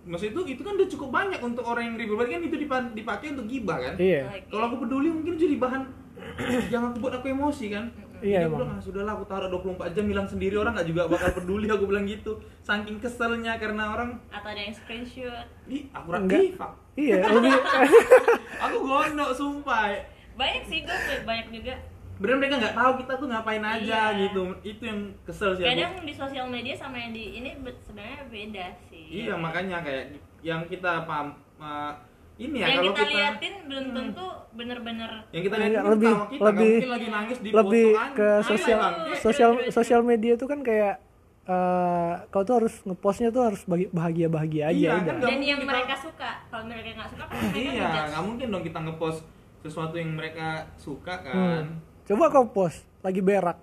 [0.06, 2.16] maksud itu itu kan udah cukup banyak untuk orang yang ribut.
[2.16, 3.94] Berarti kan itu dipa- dipakai untuk gibah kan?
[3.96, 4.22] Iya.
[4.48, 5.82] Kalau aku peduli mungkin jadi bahan
[6.72, 7.84] yang aku buat aku emosi kan?
[8.20, 11.08] Iya, Jadi aku bilang, "Ah, sudahlah aku taruh 24 jam hilang sendiri orang nggak juga
[11.08, 11.66] bakal peduli.
[11.72, 12.36] Aku bilang gitu.
[12.60, 14.20] Saking keselnya karena orang.
[14.28, 15.48] Atau ada yang screenshot.
[15.64, 16.08] Ih aku
[16.52, 17.52] fuck iya lebih
[18.60, 19.96] aku gondok sumpah.
[20.36, 21.74] Banyak sih gue banyak juga
[22.20, 24.20] bener mereka nggak tahu kita tuh ngapain aja Iya.
[24.22, 25.72] gitu itu yang kesel sih aku.
[25.72, 30.04] kadang di sosial media sama yang di ini be- sebenarnya beda sih iya makanya kayak
[30.40, 31.92] yang kita paham uh,
[32.36, 35.90] ini ya yang kalau kita kita, liatin belum tentu bener-bener yang kita Iya, lihat ini
[35.90, 38.94] lebih- kita lebih- nggak mungkin lagi nangis di lebih kan ke sosial bang?
[39.18, 40.94] sosial sosial media tuh kan kayak
[41.42, 45.02] eh kau tuh harus ngepostnya tuh harus bahagia bahagia aja Iya, udah.
[45.02, 48.46] kan dan yang kita- mereka suka kalau mereka nggak suka pasti mereka iya nggak mungkin
[48.46, 49.20] dong kita ngepost
[49.58, 51.66] sesuatu yang mereka suka kan Hmm.
[52.10, 53.54] Coba kau post lagi berak.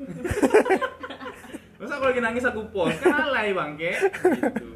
[1.76, 4.68] masa kalau lagi nangis aku post kan alay bangke gitu.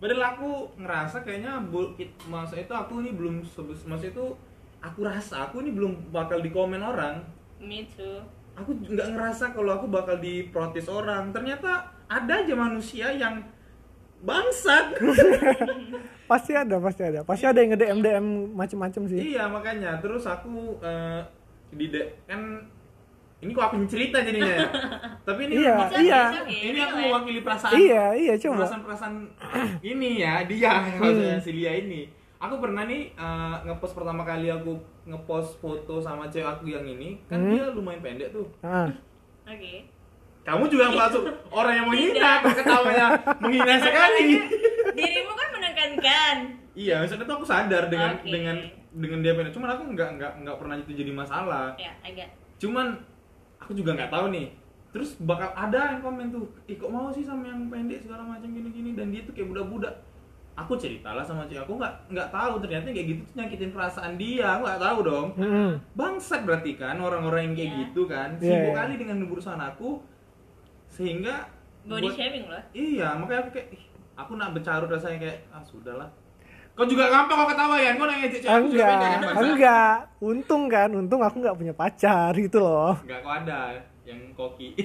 [0.00, 1.60] Padahal aku ngerasa kayaknya
[2.32, 4.32] masa itu aku ini belum sebes masa itu
[4.80, 7.20] aku rasa aku ini belum bakal dikomen orang.
[7.60, 8.24] Me too.
[8.56, 11.36] Aku nggak ngerasa kalau aku bakal diprotes orang.
[11.36, 13.44] Ternyata ada aja manusia yang
[14.24, 14.96] bangsat.
[16.30, 17.26] Pasti ada, pasti ada.
[17.26, 19.34] Pasti ada yang nge-DM DM macem-macem sih.
[19.34, 19.98] iya makanya.
[19.98, 21.26] Terus aku eh,
[21.70, 22.40] di de- kan
[23.40, 24.68] ini kok aku cerita jadinya ya?
[25.26, 26.22] tapi ini Iya, mak- iya.
[26.44, 28.56] ini aku mewakili perasaan Iya, iya coba.
[28.60, 29.14] perasaan perasaan
[29.86, 32.04] ini ya dia maksudnya si Lia ini
[32.36, 37.16] aku pernah nih eh, ngepost pertama kali aku ngepost foto sama cewek aku yang ini
[37.24, 37.50] kan Hmm.
[37.50, 38.88] dia lumayan pendek tuh Ah.
[39.42, 39.74] oke
[40.40, 43.06] kamu juga masuk orang yang menghina ketawanya
[43.38, 44.40] menghina sekali
[44.90, 46.36] dirimu kan menekankan
[46.72, 48.28] iya maksudnya tuh aku sadar dengan Oke.
[48.30, 48.56] dengan
[48.92, 49.52] dengan dia pendek.
[49.52, 51.74] Cuman aku nggak nggak nggak pernah itu jadi masalah.
[51.76, 52.28] Ya agak.
[52.56, 52.98] Cuman
[53.56, 54.46] aku juga nggak tahu nih.
[54.90, 58.46] Terus bakal ada yang komen tuh ih kok mau sih sama yang pendek segala macam
[58.46, 58.92] gini-gini?
[58.92, 59.94] Dan dia tuh kayak budak-budak.
[60.58, 61.62] Aku ceritalah sama cewek.
[61.62, 62.58] Aku nggak nggak tahu.
[62.58, 64.46] Ternyata kayak gitu tuh nyakitin perasaan dia.
[64.54, 65.28] Aku nggak tahu dong.
[65.38, 65.70] Mm-mm.
[65.94, 67.78] bangsat berarti kan orang-orang yang kayak Iya.
[67.86, 68.28] gitu kan.
[68.36, 68.76] Iya, sibuk iya.
[68.76, 69.90] kali dengan urusan aku.
[70.88, 71.46] Sehingga
[71.80, 75.64] body buat- shaming loh iya makanya aku kayak ih, aku nak bercarut rasanya kayak ah
[75.64, 76.12] sudahlah
[76.72, 79.96] kau juga gampang kau ketawa ya kau nanya cewek aku juga Enggak, pendek kan enggak.
[80.18, 82.96] Untung kan, untung aku nggak punya pacar gitu loh.
[83.00, 83.58] enggak kau ada
[84.02, 84.68] yang koki.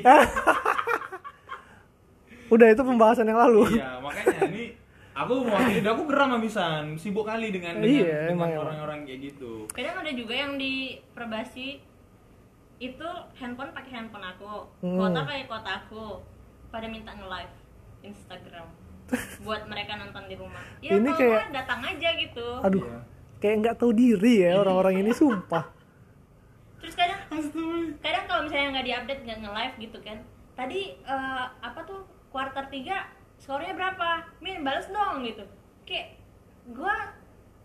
[2.45, 3.73] Udah itu pembahasan yang lalu.
[3.73, 4.63] iya makanya ini
[5.11, 9.65] aku mewakili aku geram habisan sibuk kali dengan dengan, Iya, dengan orang-orang kayak gitu.
[9.73, 10.73] Kadang ada juga yang di
[11.11, 11.81] perbasi
[12.77, 14.69] itu handphone pakai handphone aku.
[14.83, 14.99] Hmm.
[14.99, 16.05] kota pakai kota aku.
[16.69, 17.55] Pada minta nge live
[18.03, 18.67] Instagram
[19.39, 20.63] buat mereka nonton di rumah.
[20.79, 22.47] Ya Ini kalau kayak- datang aja gitu.
[22.59, 22.97] Aduh, Iya.
[23.37, 25.65] kayak nggak tahu diri ya orang-orang ini sumpah.
[26.75, 27.17] terus kadang
[27.97, 30.17] kadang kalau misalnya nggak diupdate nggak nge live gitu kan.
[30.53, 34.07] Tadi eh, apa tuh kuarter 3 skornya berapa?
[34.37, 35.41] Min balas dong gitu.
[35.83, 36.21] Kayak
[36.67, 36.93] gua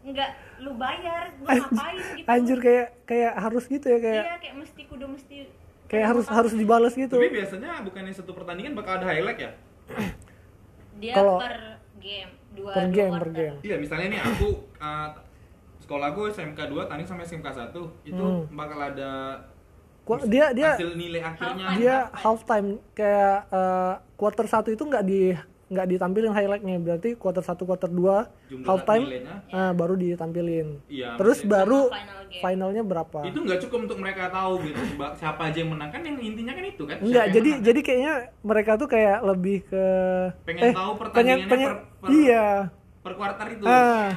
[0.01, 2.25] nggak lu bayar gua ngapain gitu?
[2.27, 5.37] Anjir kayak kayak harus gitu ya kayak iya kayak mesti kudu mesti
[5.85, 7.13] kayak harus harus dibalas gitu.
[7.13, 9.53] tapi biasanya bukannya satu pertandingan bakal ada highlight ya
[11.01, 11.57] dia Kalau- per
[11.97, 13.23] game dua Per game, quarter.
[13.23, 13.57] per game.
[13.63, 15.09] iya misalnya nih aku uh,
[15.81, 17.73] sekolah aku SMK 2 tanding sampai SMK 1
[18.05, 18.47] itu Hmm.
[18.53, 19.41] bakal ada
[20.01, 21.79] Ku- dia dia hasil nilai akhirnya Halftime.
[21.79, 25.35] dia half time kayak eh, quarter satu itu nggak di
[25.71, 26.77] nggak ditampilin highlightnya.
[26.77, 29.35] Berarti quarter satu quarter dua Jumlah half time nilainya.
[29.47, 30.69] eh, baru ditampilin.
[30.87, 32.43] Iya, terus maksudnya- baru final game.
[32.43, 33.21] finalnya berapa?
[33.23, 34.81] Itu nggak cukup untuk mereka tahu gitu
[35.15, 35.89] siapa aja yang menang.
[35.89, 36.97] Kan yang intinya kan itu kan.
[37.01, 37.65] Yang jadi menang.
[37.65, 39.85] jadi kayaknya mereka tuh kayak lebih ke
[40.45, 42.47] Pengen tahu pertandingannya pengen- per- per- iya.
[43.01, 43.65] per kuarter itu.
[43.65, 44.11] Ah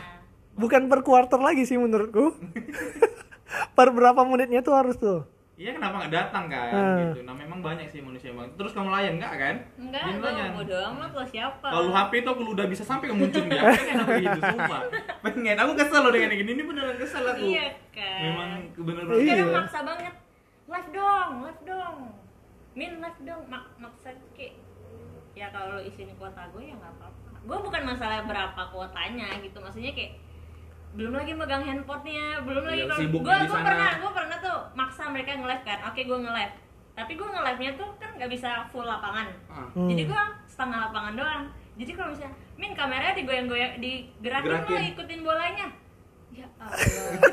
[0.53, 2.33] bukan per quarter lagi sih menurutku.
[3.77, 6.73] Per berapa menitnya tuh harus tuh iya kenapa nggak datang kan?
[6.73, 6.97] Ah.
[6.97, 7.21] gitu.
[7.21, 9.55] Nah memang banyak sih manusia bang terus kamu layan nggak kan?
[9.77, 10.51] Enggak layan.
[10.57, 11.67] bodo amat lo siapa?
[11.69, 14.81] Kalau HP itu aku udah bisa sampai ke muncul dia pengen aku gitu sumpah.
[15.21, 15.55] Pengen.
[15.61, 16.51] Aku kesel loh dengan yang gini.
[16.57, 17.45] Ini beneran kesel aku.
[17.45, 18.19] Iya kan?
[18.25, 19.33] Memang bener Iya.
[19.37, 20.13] kadang maksa banget.
[20.63, 21.97] Live dong live dong.
[22.73, 23.41] Min live dong.
[23.45, 24.57] Mak maksa kayak
[25.33, 27.29] ya kalau isinya kuota gue ya nggak apa-apa.
[27.45, 29.61] Gue bukan masalah berapa kuotanya gitu.
[29.61, 30.17] Maksudnya kayak
[30.93, 34.57] belum lagi megang handphonenya belum lagi Iya, kalau sibuk gue di pernah gue pernah tuh
[34.77, 35.79] maksa mereka nge live kan.
[35.89, 36.55] Oke gue nge live
[36.93, 39.27] tapi gue nge live nya tuh kan nggak bisa full lapangan.
[39.49, 39.65] Ah.
[39.73, 39.89] Hmm.
[39.89, 41.43] jadi gue setengah lapangan doang.
[41.73, 44.77] Jadi kalau misalnya min kameranya digoyang-goyang digerakin Gerakin.
[44.77, 45.67] lo ikutin bolanya.
[46.33, 46.77] Ya Allah.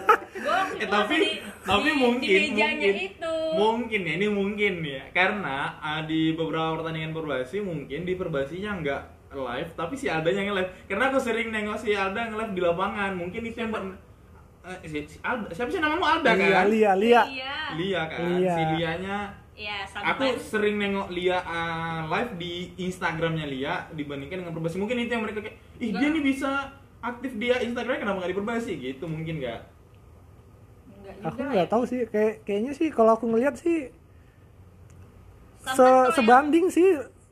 [0.45, 1.17] Gue eh tapi
[1.65, 2.95] tapi di, mungkin di mungkin.
[2.97, 3.37] itu.
[3.57, 5.05] Mungkin ya ini mungkin ya.
[5.13, 10.51] Karena ah, di beberapa pertandingan perbasi mungkin di perbasinya nggak live tapi si Alda yang
[10.51, 13.15] live karena aku sering nengok si Alda nge-live di lapangan.
[13.15, 13.95] Mungkin itu yang ber-
[14.67, 15.47] eh, si, si Alda.
[15.55, 16.03] Siapa sih namamu?
[16.03, 16.67] Alda Lia kan?
[16.67, 17.23] Lia Lia.
[17.25, 18.21] Iya Lia kan?
[18.27, 18.51] Lia.
[18.51, 19.19] si Lianya.
[19.61, 24.99] Ya aku sometimes sering nengok Lia ah, live di Instagramnya Lia dibandingkan dengan perbasi mungkin
[24.99, 28.73] itu yang mereka kayak ih dia nih bisa aktif dia Instagramnya kenapa nggak di perbasi
[28.77, 29.61] gitu mungkin nggak?
[30.91, 31.71] Enggak aku nggak ya.
[31.71, 32.01] tahu sih.
[32.09, 33.93] Kayak kayaknya sih kalau aku ngeliat sih
[35.61, 36.89] se kalau yang- sebanding sih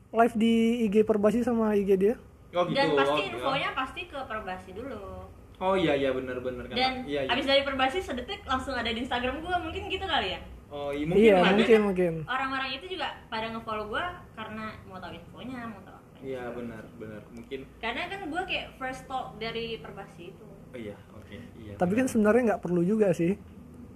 [0.09, 2.15] live di IG Perbasi sama IG dia?
[2.49, 5.29] Oh gitu dan pasti oh, infonya pasti ke perbasi dulu.
[5.59, 6.73] Oh iya iya benar benar kan.
[6.73, 7.29] Dan iya, iya.
[7.29, 10.41] abis dari perbasi sedetik langsung ada di Instagram gue mungkin gitu kali ya?
[10.69, 11.53] Oh iya mungkin iya ada.
[11.53, 12.13] mungkin mungkin.
[12.25, 14.05] orang-orang itu juga pada ngefollow gue
[14.37, 18.67] karena mau tahu infonya mau tahu apa iya benar benar mungkin karena kan gue kayak
[18.77, 20.45] first talk dari perbasi itu.
[20.73, 21.73] Oh iya oke iya.
[21.77, 23.37] Tapi kan sebenarnya nggak perlu juga sih.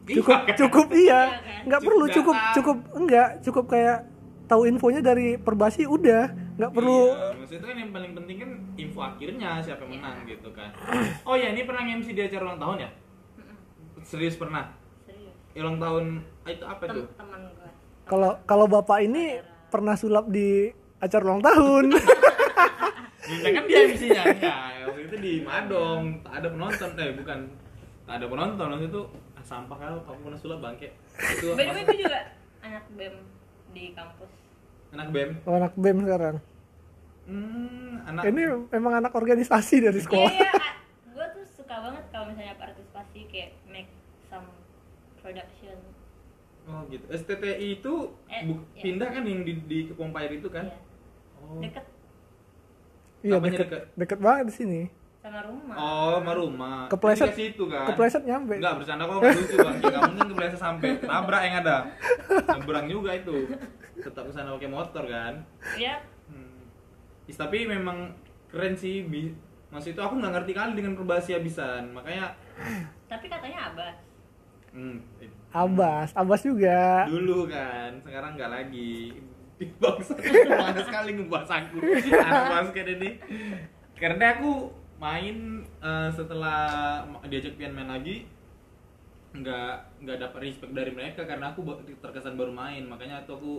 [0.06, 0.56] Iya cukup kan?
[0.62, 1.02] cukup iya.
[1.02, 1.62] Iya kan?
[1.70, 3.30] nggak perlu Cukup cukup enggak.
[3.42, 4.13] Cukup kayak
[4.54, 6.30] tahu infonya dari perbasi udah.
[6.54, 10.18] Nggak perlu Iya, maksudnya itu kan yang paling penting kan info akhirnya siapa yang menang
[10.30, 10.70] gitu kan.
[11.26, 12.90] Oh ya ini pernah MC di acara ulang tahun ya?
[14.06, 14.70] Serius pernah?
[15.10, 15.34] serius.
[15.58, 16.04] Ulang tahun
[16.46, 17.06] ah, itu apa Tem tuh?
[17.18, 17.70] teman gue
[18.04, 19.42] kalau kalau bapak ini
[19.74, 20.70] pernah sulap di
[21.02, 21.86] acara ulang tahun.
[23.34, 24.56] Minta kan dia MC-nya enggak.
[24.86, 26.90] Waktu itu di Madong, tak ada penonton.
[27.00, 27.40] Eh bukan.
[28.04, 28.68] Tak ada penonton.
[28.76, 29.02] Waktu itu
[29.34, 30.92] ah, sampah kali aku pernah sulap bangke.
[31.18, 32.20] Itu by the way gue juga
[32.62, 33.16] anak bem
[33.74, 34.43] di kampus
[34.94, 35.30] anak BEM.
[35.44, 36.38] Oh, anak bem sekarang
[37.24, 40.52] Hmm, anak ini memang anak organisasi dari iya sekolah iya
[41.14, 43.90] gue tuh suka banget kalau misalnya partisipasi kayak make
[44.24, 44.46] some
[45.18, 45.78] production
[46.64, 47.04] Oh gitu.
[47.10, 47.94] STTI itu
[48.26, 48.82] Eh, bu- iya.
[48.82, 50.64] pindah kan yang di, di Kepompair itu kan?
[50.64, 50.78] Iya.
[51.38, 51.60] Oh.
[51.60, 51.86] deket
[53.22, 53.84] iya Apanya deket deket?
[53.98, 54.82] deket banget di sini
[55.18, 56.78] sama rumah Oh, sama rumah.
[56.88, 57.28] Kepleset.
[57.30, 57.84] Itu situ kan.
[57.86, 59.76] kepleset nyampe Enggak, bercanda kok lucu bang.
[59.78, 61.76] Enggak mungkin kepleset sampai tabrak yang ada.
[62.54, 63.36] Nyebrang juga itu.
[64.00, 65.44] Tetap ke sana pakai motor kan.
[65.78, 66.66] ya Hmm.
[67.28, 68.16] Is, tapi memang
[68.48, 69.04] keren sih.
[69.04, 69.30] Bi
[69.74, 71.92] Maksud itu aku nggak ngerti kali dengan perbahasi habisan.
[71.98, 72.38] Makanya
[73.10, 73.98] tapi katanya abas
[74.74, 74.98] hmm,
[75.54, 79.18] Abbas Abbas juga dulu kan, sekarang nggak lagi.
[79.80, 80.14] Bangsa,
[80.62, 81.78] panas sekali ngebahas aku
[82.12, 83.10] anak basket ini.
[83.96, 88.28] Karena aku main eh, setelah diajak pian main lagi
[89.34, 91.66] nggak nggak dapat respect dari mereka karena aku
[91.98, 93.54] terkesan baru main makanya tuh aku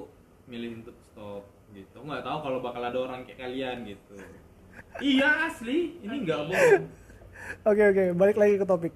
[0.47, 1.99] milih untuk stop gitu.
[2.01, 4.17] Nggak tahu kalau bakal ada orang kayak kalian gitu.
[5.03, 5.99] Iya asli.
[6.03, 6.85] Ini nggak bohong.
[7.69, 8.05] Oke oke.
[8.15, 8.93] Balik lagi ke topik.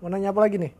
[0.00, 0.72] Mau nanya apa lagi nih?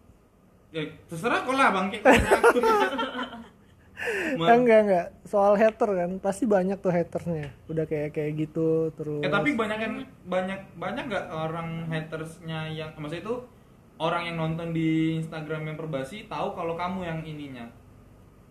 [0.71, 1.87] Ya terserah kok lah bang.
[1.91, 2.59] Kayak kayaknya aku
[4.41, 5.07] Ma- enggak enggak.
[5.29, 7.53] Soal hater kan pasti banyak tuh hatersnya.
[7.69, 9.21] Udah kayak kayak gitu terus.
[9.21, 9.93] Eh tapi banyak kan
[10.25, 13.35] banyak banyak nggak orang hatersnya yang maksudnya itu
[14.01, 17.69] orang yang nonton di Instagram yang perbasi tahu kalau kamu yang ininya.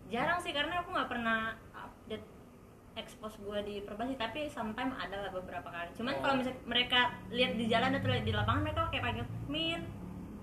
[0.09, 2.25] Jarang sih karena aku nggak pernah update
[2.97, 5.89] expose gue di perbasi tapi sometimes ada lah beberapa kali.
[5.95, 6.21] Cuman Oh.
[6.21, 6.99] kalau misalnya mereka
[7.31, 9.81] lihat di jalan atau lihat di lapangan mereka kayak panggil min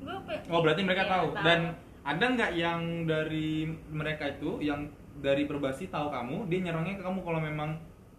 [0.00, 0.16] gue
[0.48, 1.26] Oh berarti mereka Iya, tahu.
[1.42, 1.60] Dan
[2.06, 4.86] ada nggak yang dari mereka itu yang
[5.18, 7.70] dari perbasi tahu kamu dia nyerangnya ke kamu kalau memang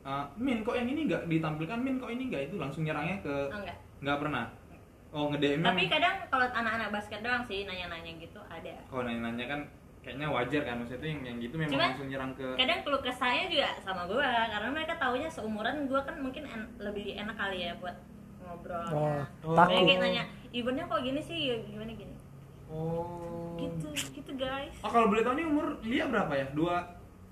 [0.04, 1.78] uh, Min kok yang ini nggak ditampilkan?
[1.80, 2.52] Min kok ini nggak?
[2.52, 3.78] Itu langsung nyerangnya ke Oh, enggak.
[4.04, 4.46] Nggak pernah.
[5.16, 8.76] Oh nge DM tapi kadang kalau anak-anak basket doang sih nanya-nanya gitu ada.
[8.92, 9.60] Kalau nanya-nanya kan
[10.08, 13.02] kayaknya wajar kan maksudnya itu yang, yang gitu memang Cuman, langsung nyerang ke kadang keluh
[13.04, 17.58] kesahnya juga sama gue karena mereka taunya seumuran gue kan mungkin en- lebih enak kali
[17.62, 17.96] ya buat
[18.40, 19.54] ngobrol Oh, Oh.
[19.54, 22.16] Takut kayak nanya eventnya kok gini sih gimana gini
[22.68, 23.56] Oh.
[23.58, 26.48] gitu gitu guys Oh kalau boleh tahu nih umur Lia berapa ya?
[26.52, 26.76] Dua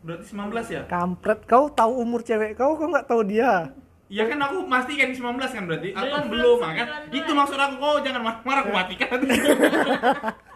[0.02, 0.82] berarti 19 ya?
[0.86, 3.72] kampret kau tahu umur cewek kau kau nggak tahu dia
[4.06, 5.18] Iya kan aku pastikan 19
[5.50, 5.90] kan berarti?
[5.90, 6.88] Atau Belum, belum, belum, kan?
[7.10, 7.18] 19.
[7.18, 9.18] Itu maksud aku kok jangan marah-marah aku matikan.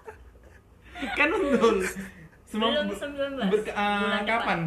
[1.17, 1.75] kan betul.
[2.49, 4.59] belum bu- 19 ber- eh, Bulan kapan?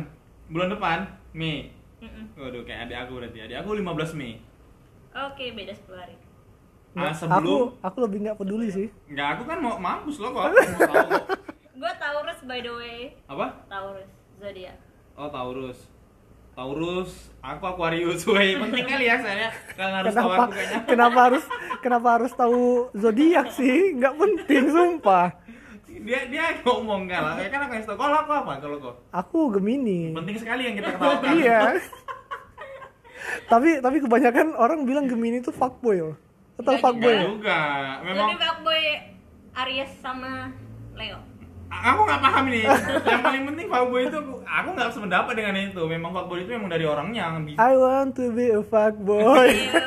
[0.46, 0.98] Bulan depan?
[1.32, 1.72] Mei.
[1.98, 2.24] Mm-mm.
[2.34, 3.38] Waduh kayak adik aku berarti.
[3.40, 4.32] Adik aku 15 Mei.
[5.12, 6.16] oke beda 10 hari
[6.94, 10.28] Ah, Nggak, sebelum aku aku lebih nggak peduli sih Enggak, aku kan mau mampus loh
[10.30, 10.44] kok.
[10.50, 11.24] Aku mau tahu kok.
[11.74, 13.46] gue Taurus by the way Apa?
[13.66, 14.76] Taurus zodiak
[15.12, 15.78] Oh, Taurus.
[16.50, 18.24] Taurus, aku Aquarius.
[18.30, 19.48] Woi, penting kali ya saya.
[19.70, 20.78] Kalian harus tahu kenapa aku kayaknya.
[20.86, 21.44] kenapa harus
[21.78, 22.60] kenapa harus tahu
[22.94, 25.32] zodiak sih nggak penting sumpah
[26.02, 27.34] dia dia ngomong kan lah.
[27.46, 28.52] Kan aku tau kalau aku apa?
[28.58, 28.94] Kalau kok.
[29.14, 30.10] Aku gemini.
[30.12, 31.60] Penting sekali yang kita ketahukan iya.
[33.46, 36.16] Tapi tapi kebanyakan orang bilang gemini itu fuckboy loh.
[36.58, 37.14] Atau Nggak fuckboy.
[37.14, 37.60] Enggak juga.
[38.02, 38.82] Memang lebih fuckboy
[39.52, 40.32] Aries sama
[40.98, 41.18] Leo.
[41.72, 42.62] Aku nggak paham ini.
[43.08, 45.82] Yang paling penting fuckboy itu aku aku nggak sependapat dengan itu.
[45.86, 47.58] Memang fuckboy itu memang dari orangnya yang bisa.
[47.62, 49.48] I want to be a fuckboy.
[49.48, 49.80] Iya.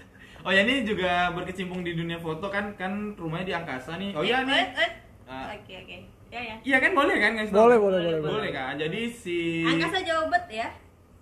[0.40, 4.10] oh ya ini juga berkecimpung di dunia foto kan kan rumahnya di angkasa nih.
[4.12, 4.56] Oh iya nih.
[4.56, 4.90] Eh, eh.
[5.24, 5.52] Ah.
[5.52, 5.96] oke oke.
[6.30, 6.54] Ya ya.
[6.62, 7.50] Iya kan boleh kan guys?
[7.50, 8.74] Boleh boleh boleh boleh, boleh kan?
[8.74, 10.68] Jadi si angkasa jauh bet ya?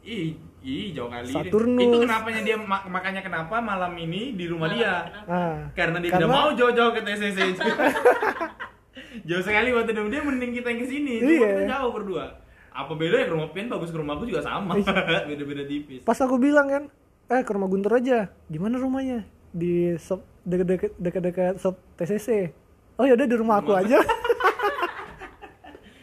[0.04, 1.28] Ih ih jauh kali.
[1.28, 1.82] Saturnus.
[1.82, 5.56] itu kenapanya dia ma- makanya kenapa malam ini di rumah Malam, dia ah.
[5.72, 7.38] Karena dia Karena- tidak mau jauh-jauh ke TCC
[9.28, 11.48] jauh sekali waktu dia dia mending kita yang ke sini cuma Iya.
[11.48, 12.26] kita jauh berdua.
[12.68, 14.76] Apa bedanya ke rumah Pian bagus ke rumahku juga sama.
[14.76, 15.24] Iya.
[15.28, 16.04] beda-beda tipis.
[16.04, 16.84] Pas aku bilang kan
[17.28, 18.32] eh ke rumah Guntur aja.
[18.46, 19.20] Gimana rumahnya?
[19.50, 22.52] Di shop deket-deket deket-deket shop TCC
[22.94, 23.98] oh ya udah di rumah aku Rumah- aja.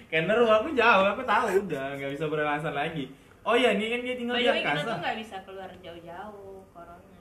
[0.06, 3.12] Karena rumahku jauh aku tahu udah nggak bisa beralasan lagi.
[3.42, 7.14] Oh iya ini kan dia tinggal di kita tuh nggak bisa keluar jauh-jauh corona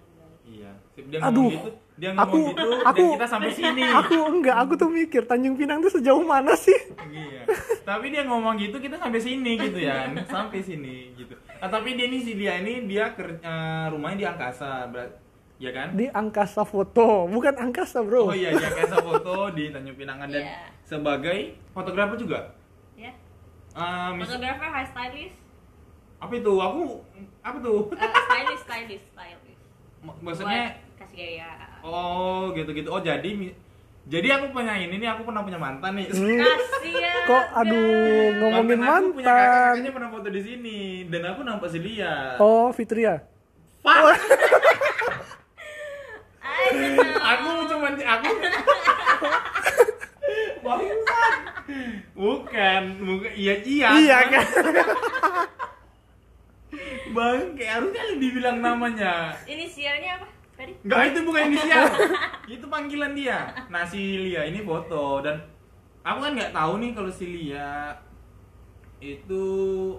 [0.44, 0.70] Iya.
[0.94, 3.82] Dia Aduh, ngomong gitu, dia ngomong aku- gitu aku- dan kita sampai sini.
[3.82, 6.76] aku enggak aku tuh mikir Tanjung Pinang tuh sejauh mana sih?
[7.02, 7.42] Iya.
[7.82, 11.32] Tapi dia ngomong gitu kita sampai sini gitu ya, sampai sini gitu.
[11.56, 15.10] Ah, tapi dia ini si dia ini dia ker- eh, rumahnya di angkasa, berat,
[15.56, 15.88] ya kan?
[15.92, 20.42] di angkasa foto bukan angkasa bro Oh iya, di angkasa foto di Tanjung Pinangan dan
[20.42, 20.58] Iya.
[20.82, 21.38] sebagai
[21.70, 22.40] fotografer juga.
[22.94, 23.10] ya
[23.72, 25.36] Eh, mis- fotografer high stylist
[26.16, 26.52] apa itu?
[26.54, 26.80] Aku
[27.40, 27.80] apa tuh?
[27.92, 29.60] Eh, stylist stylist stylist
[30.00, 32.88] M- Maksudnya Buat kasih gaya oh gitu-gitu.
[32.88, 33.30] Oh jadi
[34.04, 36.12] jadi aku punya ini nih, aku pernah punya mantan nih.
[36.12, 40.78] Hmm, kasihan kok aduh ngomongin Mantan aku punya kakak mantan kakaknya pernah foto di sini
[41.08, 42.36] dan aku nampak si Lia.
[42.36, 43.24] oh Fitria
[43.80, 44.16] Fuck!
[46.64, 47.12] Know.
[47.20, 48.28] aku cuma aku
[50.64, 51.34] Bangsat.
[52.16, 53.88] Bukan, bukan iya iya.
[54.00, 54.46] iya kan
[57.14, 59.36] Bang, kayak harusnya dibilang namanya.
[59.46, 61.84] inisialnya apa tadi Enggak, itu bukan inisial.
[62.46, 63.38] itu panggilan dia.
[63.66, 65.36] Nah, si Lia ini foto dan
[66.00, 67.92] aku kan nggak tahu nih kalau si Lia
[68.98, 69.44] itu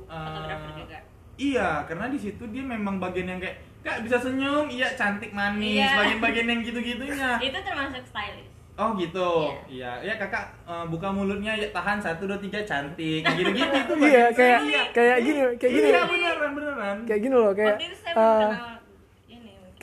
[0.01, 0.97] fotografer juga
[1.35, 5.77] Iya, karena di situ dia memang bagian yang kayak Kak bisa senyum, iya cantik manis,
[5.77, 5.93] Iya.
[5.95, 7.37] bagian-bagian yang gitu-gitunya.
[7.37, 12.35] itu termasuk stylist Oh gitu, iya, ya kakak eh, buka mulutnya, ya tahan satu dua
[12.35, 13.93] tiga cantik, Kayak gitu-gitu itu.
[14.01, 14.83] iya kayak saya.
[14.91, 16.95] kayak gini kayak gini Iya beneran beneran.
[17.03, 18.74] kayak gini loh kayak waktu itu saya ini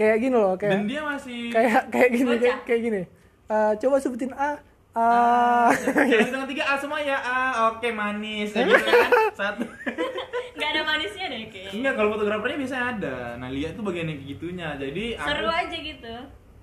[0.02, 3.02] kayak gini loh kayak Dan dia masih kayak kayak gini kayak, kayak gini.
[3.46, 4.58] Eh, coba sebutin a
[4.92, 5.00] a.
[5.00, 9.10] Ah, Jangan dengan tiga A semua ya A, oke manis, kayak gitu kan.
[9.40, 9.64] Satu.
[10.58, 11.72] nggak ada manisnya deh kayaknya.
[11.72, 13.16] Enggak, kalau fotografernya biasanya ada.
[13.40, 14.68] Nah, lihat tuh bagian yang kayak gitunya.
[14.76, 16.14] Jadi aku- seru aja gitu.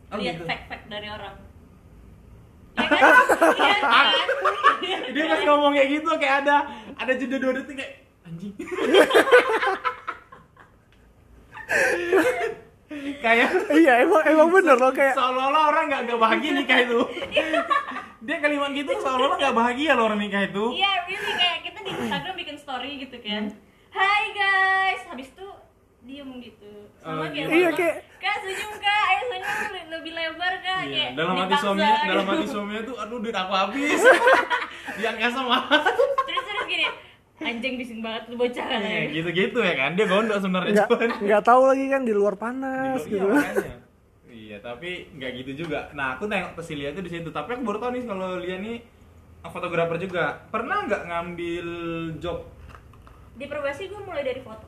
[0.10, 0.46] Oh, lihat gitu.
[0.46, 1.36] fact-fact dari orang.
[2.80, 4.08] Ya kan?
[4.80, 5.12] Iya kan?
[5.12, 6.56] Dia pas ngomong kayak gitu kayak ada
[6.96, 8.54] ada jeda dua detik kayak anjing
[13.20, 17.00] kayak iya emang emang bener loh kayak seolah-olah orang nggak nggak bahagia nikah itu.
[18.20, 20.64] Dia kalimat gitu seolah-olah nggak bahagia loh orang nikah itu.
[20.74, 23.44] Iya really kayak kita di Instagram bikin story gitu kan
[23.90, 25.02] Hai guys.
[25.08, 25.48] Habis itu
[26.02, 26.74] diem gitu.
[27.00, 27.50] Oh, sama kayak gitu.
[27.52, 29.02] Iya, nonton, kayak- kak senyum kak.
[29.04, 30.80] Ayo senyum le- lebih lebar kak.
[30.82, 32.10] Iya, kayak dalam hati suaminya gitu.
[32.10, 34.02] dalam hati suaminya tuh aduh duit aku habis.
[34.98, 35.58] Yang nggak sama
[37.40, 40.90] anjing bising banget lu bocah kan Iya, gitu-gitu ya kan dia gondok sebenarnya nggak
[41.24, 43.76] nggak tahu lagi kan di luar panas Iya, gitu makanya.
[44.30, 45.90] Iya, tapi nggak gitu juga.
[45.94, 47.30] Nah, aku tengok ke si Lia tuh di situ.
[47.30, 48.82] Tapi aku baru tahu nih kalau Lia nih
[49.44, 50.42] fotografer juga.
[50.50, 51.68] Pernah nggak ngambil
[52.18, 52.50] job?
[53.36, 54.68] di perbasi gue mulai dari foto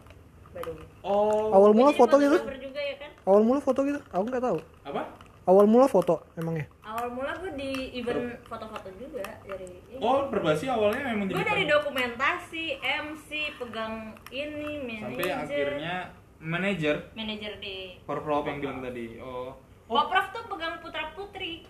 [0.49, 3.79] by the way Oh, awal mula foto gitu fotografer juga ya kan awal mula foto
[3.83, 4.57] gitu aku nggak tahu
[4.87, 5.01] apa?
[5.51, 9.99] Awal mula foto emangnya awal mula gue di event foto-foto juga dari ini.
[9.99, 13.95] Oh, perbasi awalnya memang jadi gue dari dokumentasi MC pegang
[14.27, 15.95] ini sampai manajer akhirnya
[16.39, 19.19] manajer manajer di Porprov yang bilang tadi.
[19.19, 19.55] Oh.
[19.87, 21.63] Poprov tuh pegang putra putri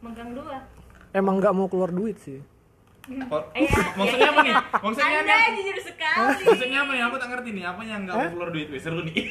[0.00, 0.64] megang dua
[1.12, 2.40] emang nggak mau keluar duit sih
[3.26, 4.52] Por- Iya, maksudnya iya, apa nih?
[4.52, 4.62] iya.
[4.78, 5.52] Maksudnya anda nih?
[5.56, 7.02] jujur sekali Maksudnya apa nih?
[7.02, 7.64] Aku tak ngerti nih.
[7.66, 8.68] Apa yang nggak mau keluar duit?
[8.70, 9.24] Wih, seru nih.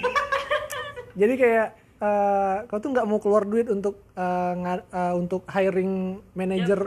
[1.15, 1.67] jadi kayak
[1.99, 5.91] eh, kau tuh nggak mau keluar duit untuk eh, nga- eh, untuk hiring
[6.31, 6.79] manager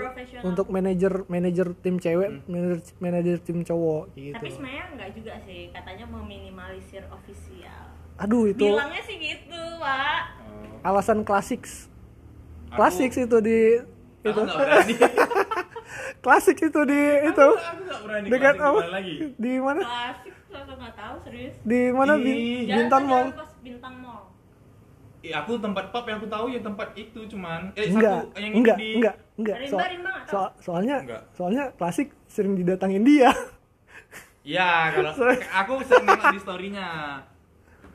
[0.42, 2.48] untuk manajer manajer tim cewek Hmm.
[2.48, 4.32] manajer manajer tim cowok gitu.
[4.32, 7.92] Tapi sebenarnya nggak juga sih katanya meminimalisir ofisial.
[8.16, 10.22] Aduh itu bilangnya sih gitu pak.
[10.42, 10.88] Oh.
[10.88, 13.60] alasan klasik Aku- klasik itu di
[14.22, 14.40] Aku
[14.88, 15.06] itu.
[16.20, 17.36] klasik itu di itu.
[17.42, 18.26] Aku- Aku nggak berani.
[18.28, 18.80] dekat apa?
[18.88, 19.14] lagi?
[19.36, 19.80] di mana?
[19.82, 21.54] Klasik aku nggak tahu serius.
[21.62, 22.12] Di mana?
[22.16, 22.32] Jalan
[22.72, 23.26] Bintan Mall.
[23.62, 24.31] bintang mall
[25.22, 28.52] Eh, aku tempat pub yang aku tahu ya tempat itu cuman eh enggak satu yang
[28.52, 29.78] enggak di enggak enggak tahu.
[30.26, 31.22] soal- soalnya Enggak.
[31.32, 33.30] soalnya klasik sering didatangin dia
[34.42, 35.14] Ya, kalau
[35.62, 36.88] aku sering nonton di storynya.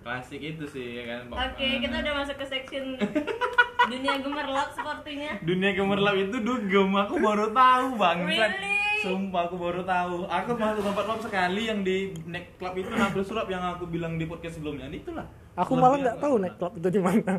[0.07, 1.51] Klasik itu sih ya kan.
[1.51, 2.95] Oke kita udah masuk ke section
[3.91, 8.17] dunia gemerlap sepertinya Dunia gemerlap itu dugem, aku baru tahu bang.
[8.23, 9.03] Really?
[9.03, 10.23] Sumpah aku baru tahu.
[10.31, 14.15] Aku masuk tempat pub sekali yang di neck club itu nampil sulap yang aku bilang
[14.15, 14.87] di podcast sebelumnya.
[14.87, 15.27] Itulah.
[15.57, 17.33] aku malah nggak tahu naik club itu di mana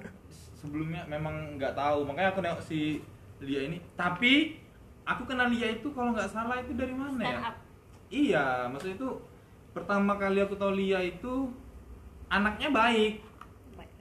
[0.59, 2.99] sebelumnya memang nggak tahu makanya aku nengok si
[3.39, 4.59] Lia ini tapi
[5.07, 7.39] aku kenal Lia itu kalau nggak salah itu dari mana ya
[8.11, 9.11] iya maksudnya itu
[9.71, 11.55] pertama kali aku tahu Lia itu
[12.29, 13.15] anaknya baik.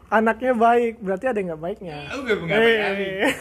[0.08, 1.96] Anaknya baik berarti ada yang nggak baiknya?
[2.16, 3.08] Aku gak nggak baik kali.
[3.28, 3.34] Eh.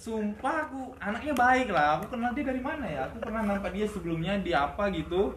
[0.00, 2.00] sumpah aku anaknya baik lah.
[2.00, 3.00] Aku kenal dia dari mana ya?
[3.08, 5.36] Aku pernah nampak dia sebelumnya di apa gitu.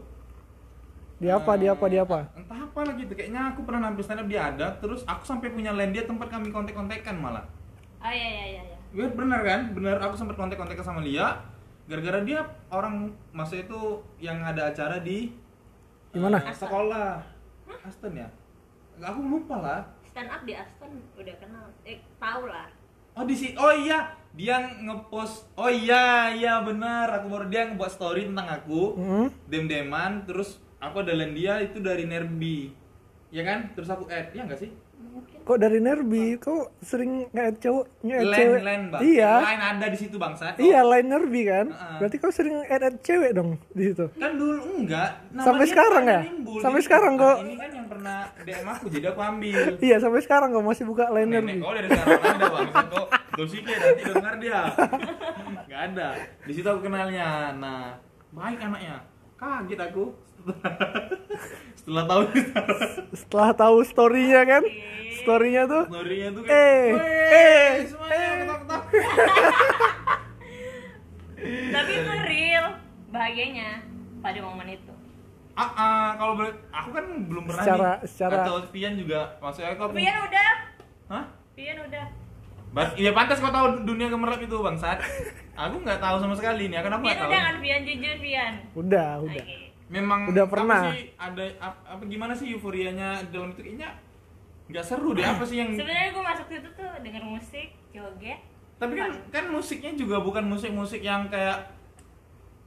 [1.19, 2.19] Di apa di apa di apa?
[2.35, 3.11] Entah apa lah gitu.
[3.15, 6.27] Kayaknya aku pernah nampil stand up dia ada terus aku sampai punya land dia tempat
[6.31, 7.47] kami kontek-kontekan malah.
[8.03, 8.77] Oh iya iya iya iya.
[8.93, 11.43] Iya bener kan, bener aku sempat kontak-kontak sama Lia.
[11.87, 15.31] Gara-gara dia orang masa itu yang ada acara di
[16.11, 16.39] Di mana?
[16.43, 17.19] eh, sekolah.
[17.83, 18.31] Aston ya
[19.03, 19.81] aku lupa lah.
[20.07, 21.65] Stand up di Aston udah kenal.
[21.83, 22.67] Eh tahu lah.
[23.13, 24.15] Oh di si oh iya.
[24.33, 27.11] Dia ngepost oh iya iya benar.
[27.21, 28.97] Aku baru dia ngebuat story tentang aku.
[28.97, 29.27] Hmm?
[29.45, 32.73] dem deman terus aku ada dia itu dari Nerbi.
[33.33, 33.73] Ya kan?
[33.75, 34.71] Terus aku add ya enggak sih
[35.43, 36.35] Kok dari Nerbi?
[36.37, 38.59] Kok sering nge cowok nge line cewek?
[38.61, 39.33] line bang Iya.
[39.41, 41.65] line ada di situ bangsa Iya, line Nerbi kan?
[41.67, 41.95] Heeh.
[41.99, 44.07] Berarti kau sering add cewek dong di situ.
[44.13, 46.21] kan dulu enggak Sampai sekarang ya?
[46.23, 46.57] nimbul.
[46.57, 49.95] Sampai Jadi, sekarang ah, kok- ini kan yang pernah DM aku jadi aku ambil Iya,
[49.99, 51.59] sampai sekarang kau masih buka line Nerbi.
[51.59, 54.59] kau dari sekarang ada bang kok gosipnya nanti dengar dia
[55.63, 56.07] nggak ada
[56.39, 57.97] di situ aku kenalnya nah
[58.29, 59.01] baik anaknya
[59.35, 60.13] kaget aku
[61.75, 62.21] setelah tahu
[63.11, 64.63] Setelah tahu story-nya kan?
[65.23, 68.83] Story-nya tuh story-nya tuh Eh, "Weh, eh, semuanya eh." ketawa-ketawa."
[71.69, 72.65] tapi itu real
[73.09, 73.69] bahagianya
[74.19, 74.93] pada momen itu
[75.53, 79.69] ah, ah, kalau boleh aku kan belum pernah Secara- nih secara- atau Pian juga maksudnya
[79.71, 80.49] aku Pian udah
[81.05, 81.23] Hah?
[81.53, 82.05] Pian udah
[82.69, 84.97] Bas, iya pantas kau tahu dunia gemerlap itu bangsat.
[85.53, 87.29] Aku nggak tahu sama sekali nih, akan aku Pian tahu.
[87.29, 89.43] udah kan Pian jujur Pian udah, udah.
[89.45, 89.69] Oke.
[89.85, 90.81] Memang Udah apa pernah.
[90.89, 93.93] sih ada apa, apa gimana sih euforianya dalam itu kayaknya
[94.63, 98.39] nggak seru deh apa sih yang sebenarnya gue masuk situ tuh denger musik joget.
[98.79, 101.71] Tapi kan kan musiknya juga bukan musik-musik yang kayak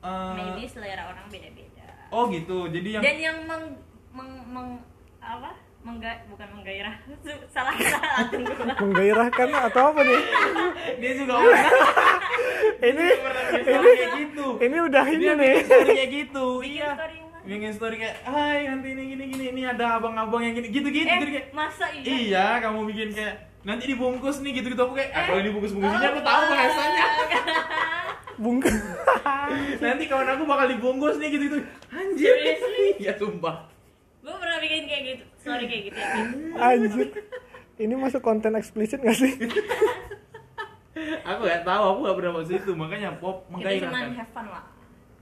[0.00, 1.88] eh, maybe selera orang beda-beda.
[2.08, 2.68] Oh gitu.
[2.68, 3.64] Jadi yang dan yang meng,
[4.12, 4.68] meng, meng
[5.18, 5.56] apa?
[5.82, 6.94] Mengga bukan menggairah.
[7.54, 8.26] Salah salah.
[8.82, 10.22] Menggairahkan atau apa nih?
[11.00, 11.64] dia juga pernah
[12.76, 13.06] Ini
[13.56, 14.46] ini kayak gitu.
[14.60, 15.56] ini udah ini dia nih.
[15.64, 16.90] kayak gitu iya?
[17.46, 21.06] Bikin story kayak hai nanti ini gini gini ini ada abang-abang yang gini gitu gitu
[21.06, 25.10] eh jadi kayak masa iya Iya, kamu bikin kayak nanti dibungkus nih gitu-gitu aku kayak,
[25.10, 25.26] ah, Eh?
[25.28, 27.06] kalau dibungkus bungkusinnya aku tahu bahasanya.
[28.36, 28.58] Bung.
[29.82, 31.58] nanti kawan aku bakal dibungkus nih gitu-gitu.
[31.88, 32.34] Anjir.
[32.36, 32.88] Seriously?
[33.02, 33.56] Iya, sumpah.
[34.20, 36.14] gue pernah bikin kayak gitu story kayak gitu ya.
[36.60, 37.08] Anjir.
[37.76, 39.34] Ini masuk konten eksplisit gak sih?
[41.24, 44.10] Aku nggak tahu, aku nggak pernah masuk itu, makanya pop makanya cuma kan.
[44.14, 44.64] have fun lah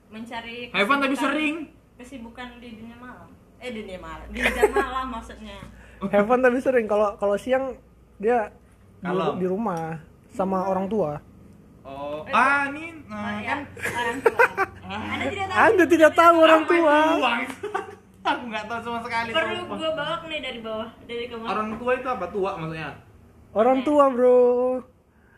[0.07, 1.57] mencari Have fun tapi sering.
[1.95, 3.29] Kesibukan di dunia malam
[3.59, 5.59] eh dunia malam di jam malam maksudnya
[6.13, 7.79] Heaven tapi sering kalau kalau siang
[8.17, 8.53] dia
[8.99, 9.37] di, Kalem.
[9.37, 11.17] di rumah sama orang tua.
[11.81, 13.61] Oh, ah ini Oh, nah, ya, kan
[13.95, 14.45] orang tua
[14.85, 16.97] anda tidak tahu Anda tidak tahu orang tua.
[18.29, 19.29] aku nggak tahu sama sekali.
[19.31, 22.27] perlu gue bawa nih dari bawah dari ke mana Orang tua itu apa?
[22.29, 22.91] Tua maksudnya?
[23.53, 24.41] Orang tua, Bro.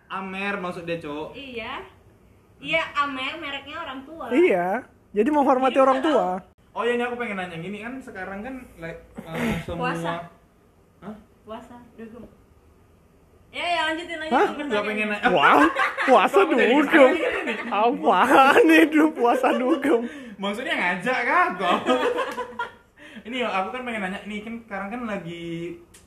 [0.08, 1.34] Amer maksud dia, Cok.
[1.34, 1.82] iya
[2.58, 4.86] iya Amer mereknya orang tua Iya.
[5.12, 6.26] Jadi menghormati Jadi orang tua.
[6.76, 10.12] Oh ya ini aku pengen nanya gini kan sekarang kan like, eh, semua Puasa.
[11.00, 11.14] Hah?
[11.46, 12.26] puasa dugem
[13.54, 14.74] ya ya lanjutin lanjutin Hah?
[14.76, 15.28] Gak pengen nanya.
[15.32, 15.64] Wah,
[16.04, 16.68] puasa dugem.
[16.68, 17.04] ini?
[17.72, 20.00] Apaan itu puasa dugem?
[20.36, 21.78] Maksudnya ngajak kan kok?
[23.30, 25.44] ini aku kan pengen nanya nih kan sekarang kan lagi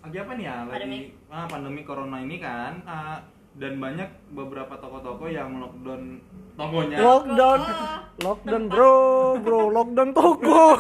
[0.06, 0.56] lagi apa nih ya?
[0.70, 1.00] Lagi Pandemi.
[1.34, 3.18] ah, pandemi corona ini kan ah,
[3.58, 6.22] dan banyak beberapa toko-toko yang lockdown
[6.60, 6.97] tokonya.
[6.99, 7.60] Lockdown.
[8.20, 8.95] Lockdown, Bro.
[9.39, 10.64] Bro, lockdown toko.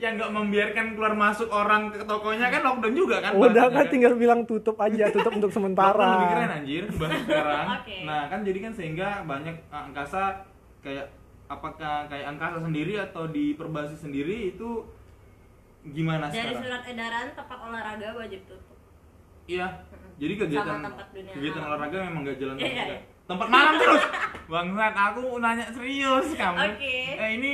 [0.00, 3.36] yang nggak membiarkan keluar masuk orang ke tokonya kan lockdown juga kan?
[3.36, 6.56] Udah bahasanya kan tinggal bilang tutup aja, tutup untuk Lockdown lebih keren sementara.
[6.56, 7.66] anjir bahas sekarang.
[7.84, 7.96] Oke.
[8.08, 10.22] Nah, kan jadi kan sehingga banyak uh, angkasa
[10.80, 11.06] kayak
[11.52, 14.88] apakah kayak angkasa sendiri atau di perbasi sendiri itu
[15.92, 16.60] gimana dari sekarang?
[16.64, 18.76] surat edaran tempat olahraga wajib tutup
[19.50, 19.66] Iya.
[20.20, 20.78] Jadi kegiatan
[21.32, 22.70] kegiatan olahraga memang gak jalan terus.
[22.70, 22.86] iya, ya?
[22.94, 23.00] iya.
[23.30, 24.02] Tempat malam terus.
[24.44, 26.58] Bangsat, aku nanya serius kamu.
[26.68, 26.96] Oke.
[27.14, 27.50] Eh ini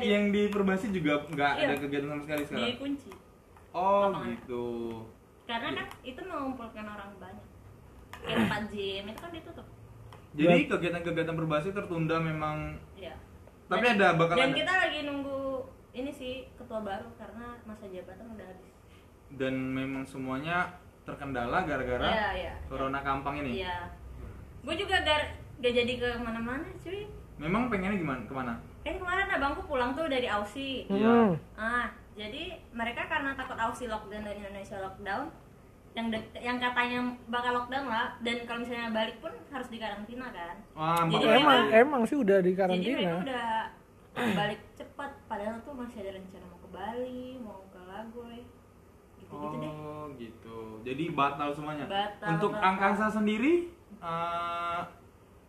[0.00, 1.64] yang di perbasi juga nggak Iya.
[1.64, 2.66] ada kegiatan sama sekali sekarang.
[2.68, 3.10] dikunci
[3.72, 4.30] Oh, Lapangan.
[4.32, 4.66] gitu.
[5.44, 7.46] karena kan itu mengumpulkan orang banyak
[8.16, 9.66] kayak tempat gym itu kan ditutup
[10.32, 12.56] Jadi kegiatan-kegiatan perbasi tertunda memang
[12.94, 13.14] ya
[13.64, 14.56] Tapi Dan- ada bakal dan ada.
[14.56, 15.38] kita lagi nunggu
[15.92, 18.74] ini sih ketua baru karena masa jabatan udah habis
[19.32, 20.66] dan memang semuanya
[21.02, 22.52] terkendala gara-gara Iya, iya.
[22.66, 23.62] corona kampang ini.
[23.62, 23.94] iya
[24.66, 25.22] gue juga gar
[25.56, 27.06] gak jadi ke mana-mana cuy
[27.36, 28.20] Memang pengennya gimana?
[28.22, 28.54] Ke mana?
[28.80, 31.10] kan kemarin abangku pulang tuh dari Aussie Iya.
[31.28, 31.34] Hmm.
[31.54, 35.26] ah jadi mereka karena takut Aussie lockdown dan Indonesia lockdown
[35.92, 40.54] yang de- yang katanya bakal lockdown lah dan kalau misalnya balik pun harus dikarantina kan
[40.72, 43.12] Wah, Jadi makanya- Emang mereka- emang sih udah di jadi mereka karantina.
[43.18, 43.48] udah
[44.34, 48.38] balik cepat padahal tuh masih ada rencana mau ke Bali mau ke Lagoy
[49.18, 50.58] gitu gitu deh Oh, gitu.
[50.82, 51.84] Jadi batal semuanya.
[51.84, 52.68] Batal, Untuk batal.
[52.70, 53.66] angkasa sendiri
[54.06, 54.80] eh,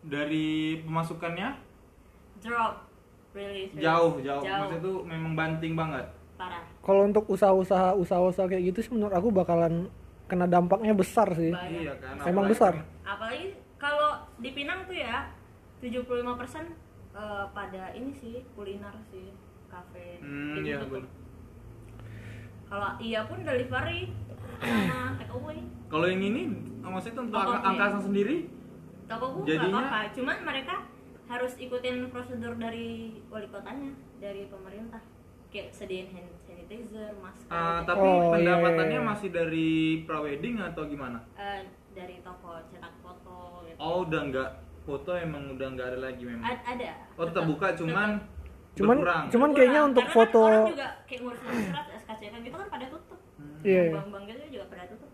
[0.03, 0.49] dari
[0.81, 1.49] pemasukannya
[2.37, 2.73] drop
[3.31, 3.83] really serious.
[3.83, 4.41] jauh, jauh.
[4.41, 6.05] jauh Maksudnya tuh memang banting banget.
[6.35, 9.89] parah Kalau untuk usaha-usaha usaha-usaha kayak gitu sih menurut aku bakalan
[10.25, 11.49] kena dampaknya besar sih.
[11.49, 11.81] Banyak.
[11.81, 12.13] Iya kan.
[12.23, 12.73] Emang apalagi besar.
[13.03, 13.45] apalagi
[13.77, 15.29] kalau di Pinang tuh ya
[15.77, 15.97] 75%
[17.13, 19.33] eh, pada ini sih kuliner sih
[19.67, 21.05] kafe Hmm, gitu iya bener.
[22.65, 24.11] kalau iya pun delivery
[25.87, 26.41] Kalau yang ini
[26.81, 28.35] maksudnya untuk Toko angka- angkasa sendiri
[29.05, 30.75] toko gue nggak Jadinya- apa-apa cuman mereka
[31.25, 32.87] harus ikutin prosedur dari
[33.27, 34.99] wali kotanya dari pemerintah
[35.47, 37.85] kayak sediain hand sanitizer masker gitu.
[37.85, 39.09] tapi Oh, iya, pendapatannya iya, iya.
[39.09, 39.69] masih dari
[40.03, 41.19] prawedding atau gimana?
[41.33, 43.77] Eh, dari toko cetak foto gitu.
[43.77, 44.49] Oh udah nggak
[44.83, 46.43] foto emang udah nggak ada lagi memang.
[46.45, 48.09] A- ada Oh tetap buka cuman
[48.73, 49.23] Cuman berkurang.
[49.29, 52.85] cuman kayaknya untuk karena kan foto orang juga kayak ngurus surat SKCK gitu kan pada
[52.87, 53.16] tutup
[53.67, 53.75] Hmm.
[53.75, 55.11] Iya, bank-bank gitu juga pada tutup.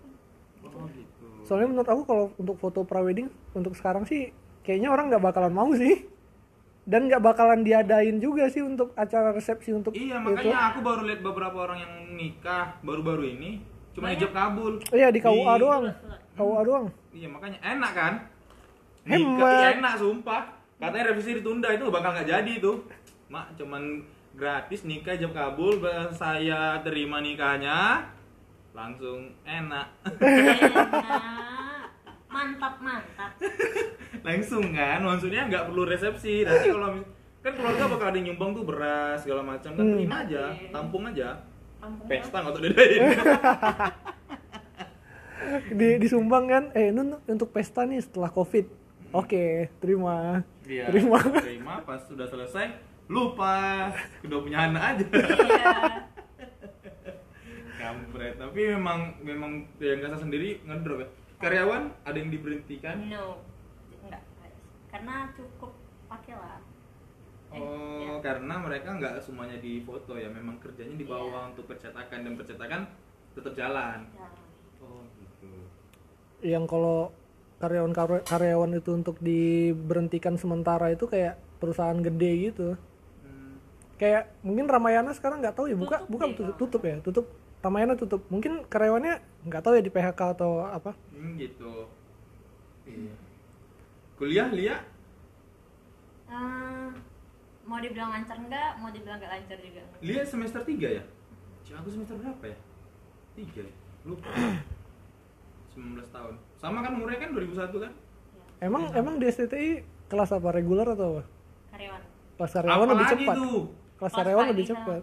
[0.63, 1.25] Oh gitu.
[1.43, 4.29] Soalnya menurut aku kalau untuk foto prawedding untuk sekarang sih
[4.61, 6.05] kayaknya orang nggak bakalan mau sih.
[6.83, 10.27] Dan nggak bakalan diadain juga sih untuk acara resepsi untuk Iya itu.
[10.27, 13.63] makanya aku baru lihat beberapa orang yang nikah baru-baru ini
[13.95, 14.19] cuma Banyak.
[14.19, 14.73] hijab kabul.
[14.91, 15.83] Iya di KUA Di- doang.
[16.35, 16.85] KUA doang.
[17.15, 18.13] Iya makanya enak kan?
[19.03, 19.15] Hemat.
[19.15, 20.41] Nikah, iya, enak sumpah.
[20.75, 22.83] Katanya revisi ditunda itu bakal nggak jadi tuh.
[23.31, 24.03] Mak cuman
[24.35, 25.79] gratis nikah hijab kabul
[26.11, 28.11] saya terima nikahnya
[28.73, 29.87] langsung enak.
[30.11, 31.85] Enak.
[32.25, 33.31] mantap mantap
[34.25, 36.41] langsung kan maksudnya nggak perlu resepsi.
[36.41, 36.97] Nanti kalau
[37.39, 39.71] kan keluarga bakal ada nyumbang tuh beras segala macam.
[39.71, 39.95] Kan Hmm.
[39.95, 41.29] terima aja tampung aja.
[41.77, 43.01] Kampung pesta nggak didain
[45.69, 48.65] Di disumbang kan eh nun untuk pesta nih setelah Covid.
[49.13, 50.41] Oke, terima.
[50.65, 51.19] Iya, Terima.
[51.37, 51.73] terima.
[51.85, 52.73] Pas sudah selesai
[53.05, 53.91] lupa.
[54.23, 55.05] Kedua punya anak aja.
[55.05, 56.09] Iya
[57.83, 58.33] kampret.
[58.39, 59.51] Tapi memang memang
[59.83, 61.07] yang kasa sendiri ngedrop ya.
[61.43, 62.95] Karyawan ada yang diberhentikan?
[63.11, 63.43] No.
[64.07, 64.23] Enggak
[64.87, 65.71] karena cukup
[66.07, 66.59] pakai lah.
[67.53, 68.25] Eh, oh ya.
[68.25, 70.31] karena mereka nggak semuanya di foto ya.
[70.31, 71.49] Memang kerjanya di bawah Iya.
[71.53, 72.19] untuk percetakan.
[72.23, 72.81] Dan percetakan
[73.35, 73.99] tetap jalan.
[74.15, 74.29] Ya.
[74.79, 75.51] oh gitu.
[76.41, 77.11] Yang kalau
[77.63, 77.93] karyawan
[78.27, 82.67] karyawan itu untuk diberhentikan sementara itu kayak perusahaan gede gitu.
[83.23, 83.55] Hmm,
[83.95, 87.25] Kayak mungkin Ramayana sekarang nggak tahu ya buka Tutup buka tutup, kalau tutup ya tutup
[87.63, 88.27] Ramayana tutup.
[88.27, 90.91] Mungkin karyawannya nggak tahu ya di PHK atau apa?
[91.15, 91.87] Hmm, gitu.
[92.83, 93.15] Iya.
[94.19, 94.77] Kuliah Lia?
[96.27, 96.87] Eh,
[97.63, 99.81] mau dibilang lancar enggak mau dibilang enggak lancar juga.
[100.03, 101.03] Lia semester 3 ya?
[101.63, 102.57] Cik, aku semester berapa ya?
[103.39, 103.73] 3 ya?
[104.03, 104.27] Lupa.
[105.71, 106.35] 19 tahun.
[106.59, 107.91] Sama kan umurnya kan 2001 kan?
[107.95, 108.67] Ya.
[108.67, 110.51] emang emang di STTI kelas apa?
[110.51, 111.23] Reguler atau apa?
[111.71, 112.01] Karyawan.
[112.35, 113.35] Kelas karyawan lebih Apalagi cepat.
[113.39, 113.61] tuh?
[113.63, 115.01] kelas Kelas karyawan lebih cepat.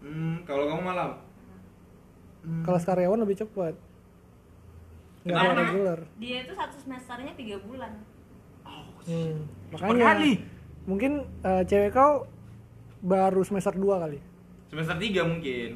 [0.00, 1.10] Hmm, kalau kamu malam?
[2.40, 2.64] Hmm.
[2.64, 3.74] kelas karyawan lebih cepat
[5.20, 7.92] nggak ada reguler dia itu satu semesternya tiga bulan
[9.04, 9.36] hmm.
[9.76, 10.32] Cepat makanya kali
[10.88, 11.12] mungkin
[11.44, 12.24] eh, cewek kau
[13.00, 14.18] baru semester 2 kali
[14.72, 15.70] Semester 3 mungkin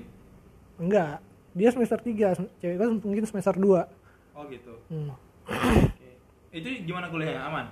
[0.80, 1.20] enggak
[1.52, 4.04] dia semester 3 cewek kau mungkin semester 2
[4.34, 5.14] Oh gitu hmm.
[5.46, 6.10] Oke
[6.50, 7.46] Itu gimana kuliahnya?
[7.46, 7.66] Aman?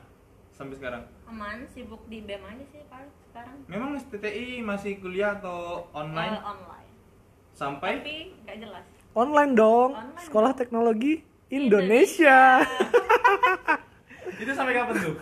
[0.54, 1.02] Sampai sekarang?
[1.26, 6.36] aman sibuk di BEM aja sih paling sekarang Memang STTI masih kuliah atau online?
[6.44, 6.91] online
[7.62, 7.90] Sampai?
[7.96, 10.58] tapi nggak jelas online dong Online sekolah dong.
[10.58, 11.14] teknologi
[11.48, 12.64] Indonesia,
[14.34, 15.14] Itu sampai kapan tuh?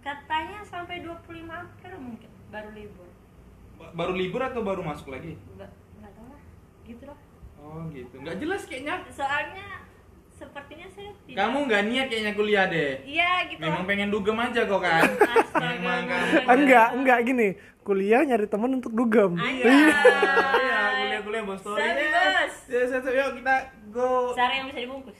[0.00, 1.16] katanya sampai 25
[1.48, 3.08] April mungkin baru libur
[3.74, 5.34] Ba- Baru libur atau baru masuk lagi?
[5.50, 6.42] nggak nggak tahu lah
[6.84, 7.18] gitu loh
[7.56, 9.66] Oh gitu Nggak jelas kayaknya soalnya
[10.42, 14.60] sepertinya saya tidak Kamu nggak niat kayaknya kuliah deh iya gitu Memang pengen dugem aja
[14.66, 15.02] kok kan?
[15.06, 16.88] Astaga, Memang kamu Enggak.
[16.98, 17.48] enggak gini
[17.82, 19.64] kuliah nyari temen untuk dugem Ayo.
[19.66, 21.82] Iya, kuliah-kuliah bos story.
[21.82, 22.54] Ya, Bos.
[22.70, 23.54] Ya, ya, ya, yuk kita
[23.90, 24.34] go.
[24.34, 25.18] cara yang bisa dibungkus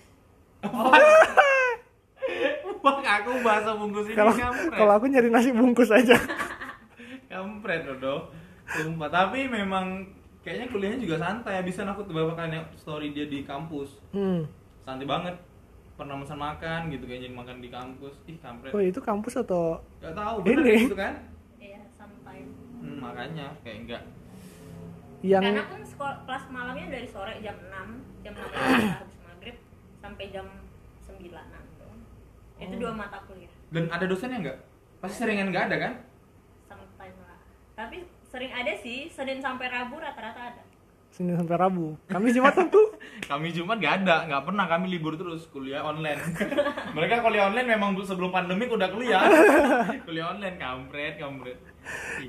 [2.83, 4.79] Wah, aku bahasa bungkus ini kalau kampret.
[4.79, 6.18] kalau aku nyari nasi bungkus aja
[7.33, 8.29] kampret Dodo.
[8.68, 10.07] Sumpah, tapi memang
[10.45, 11.61] kayaknya kuliahnya juga santai.
[11.64, 13.97] Bisa aku tuh kalian story dia di kampus.
[14.12, 14.61] hmm.
[14.83, 15.35] Santai banget.
[15.93, 18.14] Pernah pesan makan gitu kayaknya makan di kampus.
[18.24, 18.72] Ih, kampret.
[18.72, 20.78] oh itu kampus atau Gak tahu bener Ini.
[20.85, 21.14] gitu kan?
[21.57, 22.43] iya sampai
[22.76, 24.03] Hmm, makanya kayak enggak.
[25.22, 28.59] yang karena pun sekolah kelas malamnya dari sore jam 6 jam 6 kita
[28.99, 29.57] habis maghrib
[29.97, 30.47] sampai jam
[31.07, 32.01] 9 doang
[32.59, 32.80] itu Oh.
[32.80, 34.59] dua mata kuliah Dan ada dosennya enggak?
[34.99, 35.93] Pasti seringan enggak ada kan?
[36.64, 37.39] sampai lah
[37.72, 40.62] tapi sering ada sih senin sampai rabu rata-rata ada
[41.12, 42.80] Senin sampai Rabu kami Jumat tentu
[43.22, 46.18] Kami Jumat gak ada, nggak pernah kami libur terus kuliah online.
[46.96, 49.22] Mereka kuliah online memang sebelum pandemik udah kuliah.
[50.06, 51.54] kuliah online kampret, kampret.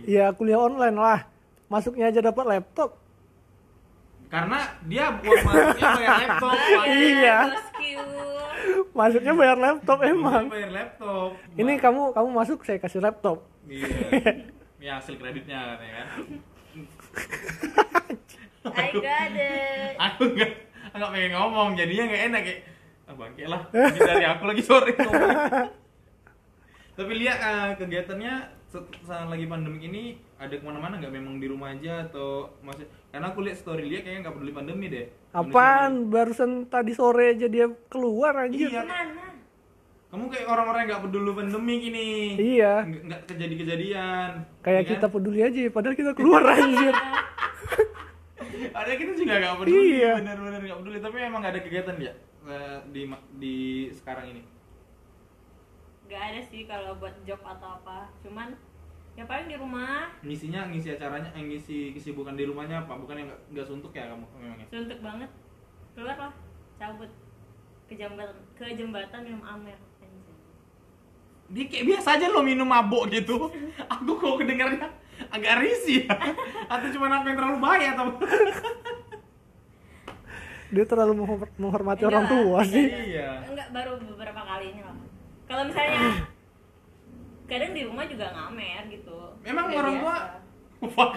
[0.05, 0.29] Iya.
[0.29, 1.19] ya kuliah online lah
[1.65, 2.97] masuknya aja dapat laptop
[4.29, 6.55] Karena dia buat masuknya bayar laptop.
[6.85, 7.37] Iya.
[8.93, 11.29] masuknya bayar laptop emang Bayar laptop.
[11.53, 13.87] ini kamu kamu masuk saya kasih laptop Iya.
[14.77, 16.07] Ini hasil kreditnya katanya kan.
[18.71, 20.51] I got it Aku nggak
[20.93, 22.59] nggak pengen ngomong, jadinya nggak enak kayak
[23.09, 23.61] ah, bangke lah.
[23.73, 25.29] Ini dari aku lagi sore ngomong.
[26.97, 28.33] Tapi lihat eh, kegiatannya
[29.05, 30.03] saat lagi pandemi ini
[30.37, 34.01] ada ke mana-mana nggak memang di rumah aja atau masih karena aku lihat story dia
[34.01, 36.09] kayaknya nggak peduli pandemi deh Apaan?
[36.09, 38.69] Barusan tadi sore aja dia keluar anjir.
[38.69, 38.81] Iya.
[38.81, 39.25] Ke mana?
[40.13, 42.07] kamu kayak orang-orang yang nggak peduli pandemi gini
[42.37, 42.73] Iya.
[42.85, 44.29] nggak kejadi-kejadian
[44.61, 45.13] Kayak Iya kita kan?
[45.17, 46.93] peduli aja, padahal kita keluar anjir.
[48.73, 50.11] ada kita juga nggak peduli Iya.
[50.21, 52.13] benar-benar nggak peduli tapi emang nggak ada kegiatan ya
[52.89, 53.01] di
[53.37, 53.55] di
[53.91, 54.43] sekarang ini
[56.03, 58.11] Gak ada sih kalau buat job atau apa.
[58.21, 58.53] Cuman
[59.15, 63.27] ya paling di rumah ngisinya ngisi acaranya eh, ngisi kesibukan di rumahnya apa bukan yang
[63.31, 65.29] nggak nggak suntuk ya kamu memangnya suntuk banget.
[65.95, 66.33] Keluar lah,
[66.77, 67.09] cabut
[67.87, 69.79] ke jembatan ke jembatan minum amer.
[71.49, 73.49] Dia kayak biasa aja lo minum mabok gitu
[73.93, 74.89] aku kok kedengarnya
[75.29, 76.15] agak risih ya.
[76.67, 78.05] atau cuma aku yang terlalu baik atau
[80.69, 82.85] Dia terlalu menghor- menghormati Enggak orang tua enggak sih.
[83.13, 83.29] Iya.
[83.45, 84.95] Enggak baru beberapa kali ini lah.
[85.45, 86.01] Kalau misalnya
[87.45, 89.17] kadang di rumah juga ngamer gitu.
[89.41, 90.41] Memang Udah orang tua- biasa.
[90.89, 91.13] Fuck.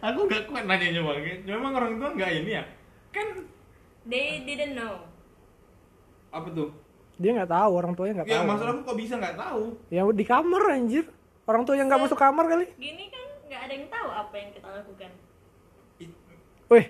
[0.00, 2.64] aku nggak kuat nanyanya bang memang orang tua nggak ini ya
[3.10, 3.26] kan
[4.02, 5.04] They didn't know.
[6.30, 6.72] apa tuh
[7.20, 8.48] Dia nggak tahu, orang tuanya nggak ya tahu.
[8.48, 9.62] maksud aku kok bisa nggak tahu
[9.92, 11.04] Ya di kamar anjir.
[11.44, 12.66] Orang tua yang nggak masuk kamar kali.
[12.80, 15.10] Gini kan nggak ada yang tahu apa yang kita lakukan.
[16.70, 16.86] Weh,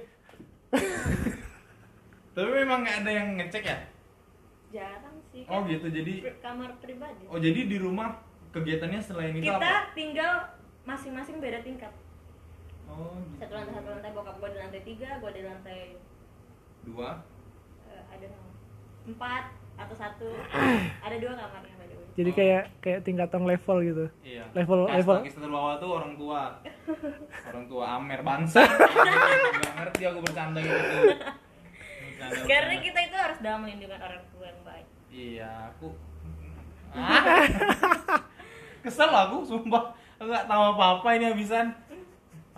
[2.36, 3.78] tapi memang nggak ada yang ngecek ya
[4.70, 5.42] Jarang sih.
[5.48, 7.24] oh kan gitu jadi kamar pribadi.
[7.26, 8.20] oh jadi di rumah
[8.52, 10.34] kegiatannya selain itu kita apa tinggal
[10.84, 11.90] masing-masing beda tingkat.
[12.86, 13.40] oh gitu.
[13.40, 15.80] Satu lantai satu lantai bokap gua di lantai tiga, gua di lantai
[16.84, 17.10] dua
[17.88, 18.30] eh, ada
[19.08, 19.44] empat
[19.80, 20.28] atau satu.
[21.06, 22.06] ada dua kamarnya by the way.
[22.12, 22.36] jadi Oh.
[22.36, 24.04] kayak kayak tingkatan level gitu.
[24.20, 24.44] Iya.
[24.52, 25.16] Level- Kasta, level.
[25.22, 26.40] kasta terbawah tuh orang tua.
[27.48, 28.60] orang tua Amer bangsa.
[29.60, 30.76] Gak ngerti aku bercanda gitu.
[30.76, 32.84] Bercanda, Karena bercanda.
[32.84, 34.86] kita itu harus dalam melindungi orang tua yang baik.
[35.08, 35.88] Iya, aku
[36.90, 37.46] Ah.
[38.80, 39.92] Kesel aku, sumpah.
[40.16, 41.70] Aku gak tahu apa-apa ini habisan.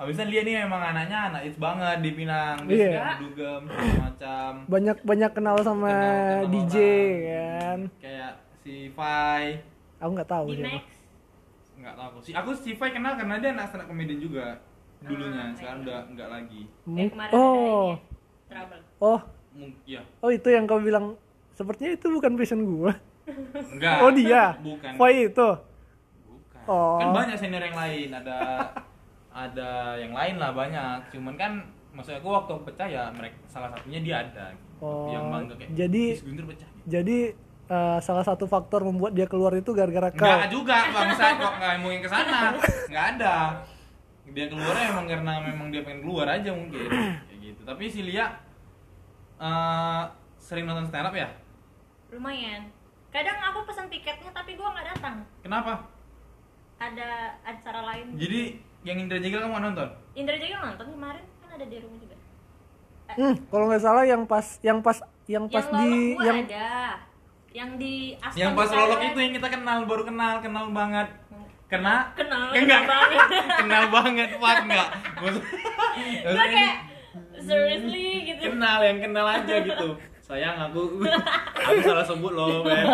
[0.03, 2.59] Habisan dia nih memang anaknya anak it's banget di Pinang.
[2.67, 2.91] Dia Iya.
[2.91, 3.63] suka dugem
[3.97, 4.51] macam.
[4.67, 6.03] Banyak banyak kenal sama Kenal-
[6.43, 7.23] kenal DJ orang.
[7.23, 7.79] kan.
[8.03, 9.45] Kayak si Fai.
[9.97, 10.79] Aku nggak tahu Di siapa.
[11.79, 12.33] Nggak tahu aku sih.
[12.35, 14.47] Aku si Fai kenal karena dia anak stand up comedian juga
[15.01, 15.39] dulunya.
[15.41, 16.63] Ah, Sekarang udah enggak lagi.
[16.67, 17.95] eh, oh, ada ini
[18.49, 18.81] trouble.
[18.99, 19.21] oh,
[19.85, 20.01] ya.
[20.19, 21.15] oh itu yang kau bilang.
[21.53, 22.91] Sepertinya itu bukan passion gua.
[23.71, 23.97] Enggak.
[24.03, 24.59] Oh dia.
[24.59, 24.91] Bukan.
[24.95, 25.49] Foy itu.
[26.27, 26.63] Bukan.
[26.67, 26.99] Oh.
[26.99, 28.39] Kan banyak senior yang lain, ada
[29.33, 31.11] ada yang lain lah banyak.
[31.11, 31.53] Cuman kan
[31.91, 34.53] maksud aku waktu pecah ya mereka salah satunya dia ada.
[34.79, 36.69] Oh, yang bangga kayak jadi- "Is Guntur pecah.
[36.85, 37.19] Jadi
[37.65, 40.21] eh, salah satu faktor membuat dia keluar itu gara-gara kau.
[40.21, 42.39] Enggak juga bangsa kok nggak mungkin ke sana.
[42.85, 43.37] Enggak ada.
[44.25, 46.79] Dia keluarnya emang karena memang dia pengen keluar aja mungkin
[47.23, 47.61] kayak gitu.
[47.63, 48.27] Tapi si Lia
[49.39, 50.03] eh,
[50.37, 51.29] sering nonton stand up ya?
[52.11, 52.69] Lumayan.
[53.09, 55.17] Kadang aku pesan tiketnya tapi gua nggak datang.
[55.41, 55.85] Kenapa?
[56.77, 57.11] Ada
[57.43, 58.17] acara lain.
[58.17, 59.89] Jadi yang Indra Jegel kamu nggak nonton?
[60.19, 62.17] Indra juga nonton kemarin kan ada di rumah juga.
[63.13, 64.99] Hmm, kalau nggak salah yang pas yang pas
[65.31, 66.71] yang pas yang di yang ada.
[67.53, 71.09] Yang di Aston yang pas lolok itu yang kita kenal baru kenal kenal banget.
[71.73, 73.29] Karena Kenal, enggak kenal banget.
[73.65, 74.89] kenal banget fuck enggak.
[75.17, 76.75] Maksudnya kayak
[77.41, 78.09] seriously?
[78.29, 78.41] gitu.
[78.53, 79.89] kenal yang kenal aja gitu.
[80.21, 81.01] Sayang aku.
[81.71, 82.85] Aku salah sebut loh Ben.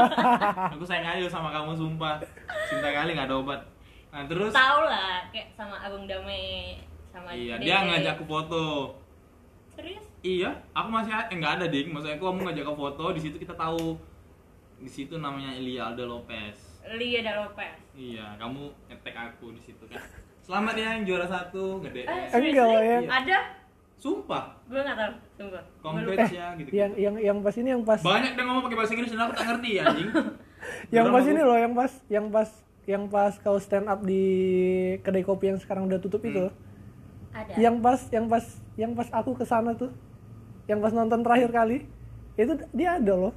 [0.78, 2.22] Aku sayang aja sama kamu sumpah.
[2.70, 3.60] Cinta kali nggak ada obat
[4.08, 7.64] nah terus Tahu lah kayak sama Agung Damai sama iya Dede.
[7.66, 8.64] dia ngajak aku foto
[9.70, 10.04] Serius?
[10.20, 13.36] iya aku masih eh, nggak ada ding maksudnya aku kamu ngajak aku foto di situ
[13.36, 14.00] kita tahu
[14.78, 16.56] di situ namanya Elia Aldo Lopez
[16.88, 17.76] Lia dan Lopez.
[17.92, 20.00] Iya, kamu ngetek aku di situ kan.
[20.40, 22.00] Selamat ya yang juara satu, gede.
[22.00, 22.88] Eh, Enggak lah, seriously?
[22.88, 23.38] yang- Ada?
[23.94, 25.60] Sumpah, Gue nggak tahu, sumpah.
[25.60, 25.82] Lupa.
[25.84, 26.68] congrats ya gitu.
[26.72, 29.34] yang yang yang pas ini yang pas Banyak yang ngomong pakai bahasa Inggris dan aku
[29.34, 30.08] tak ngerti ya, anjing.
[30.96, 32.48] yang pas aku- ini loh yang pas yang pas
[32.88, 34.24] yang pas kau stand up di
[34.98, 36.48] kedai kopi yang sekarang udah tutup itu
[37.30, 37.52] Ada.
[37.60, 39.92] yang pas yang pas yang pas aku ke sana tuh
[40.64, 41.84] yang pas nonton terakhir kali
[42.34, 43.34] itu dia ada loh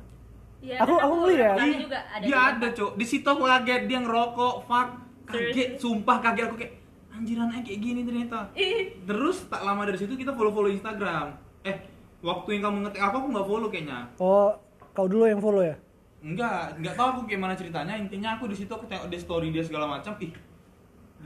[0.61, 1.57] Iya, Aku- aku ngeliat.
[1.57, 2.21] Ih, juga ada.
[2.21, 2.67] dia di ada.
[2.69, 2.91] Cok.
[2.93, 4.89] Di situ aku kaget dia ngerokok, fuck.
[5.25, 6.73] Kaget, sumpah kaget aku kayak
[7.09, 8.45] anjir anaknya kayak gini ternyata.
[8.53, 11.33] Ih, Terus tak lama dari situ kita follow-follow Instagram.
[11.65, 11.81] Eh,
[12.21, 13.97] waktu yang kamu ngetek aku aku nggak follow kayaknya.
[14.15, 14.53] oh
[14.93, 15.73] kau dulu yang follow ya
[16.21, 17.93] Enggak, enggak tahu aku gimana ceritanya.
[17.95, 20.13] Intinya aku di situ aku tengok di story dia segala macam.
[20.17, 20.29] Ih,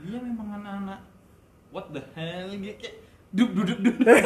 [0.02, 1.00] dia memang anak-anak.
[1.68, 2.96] What the hell dia kayak
[3.30, 4.06] duk duduk duduk.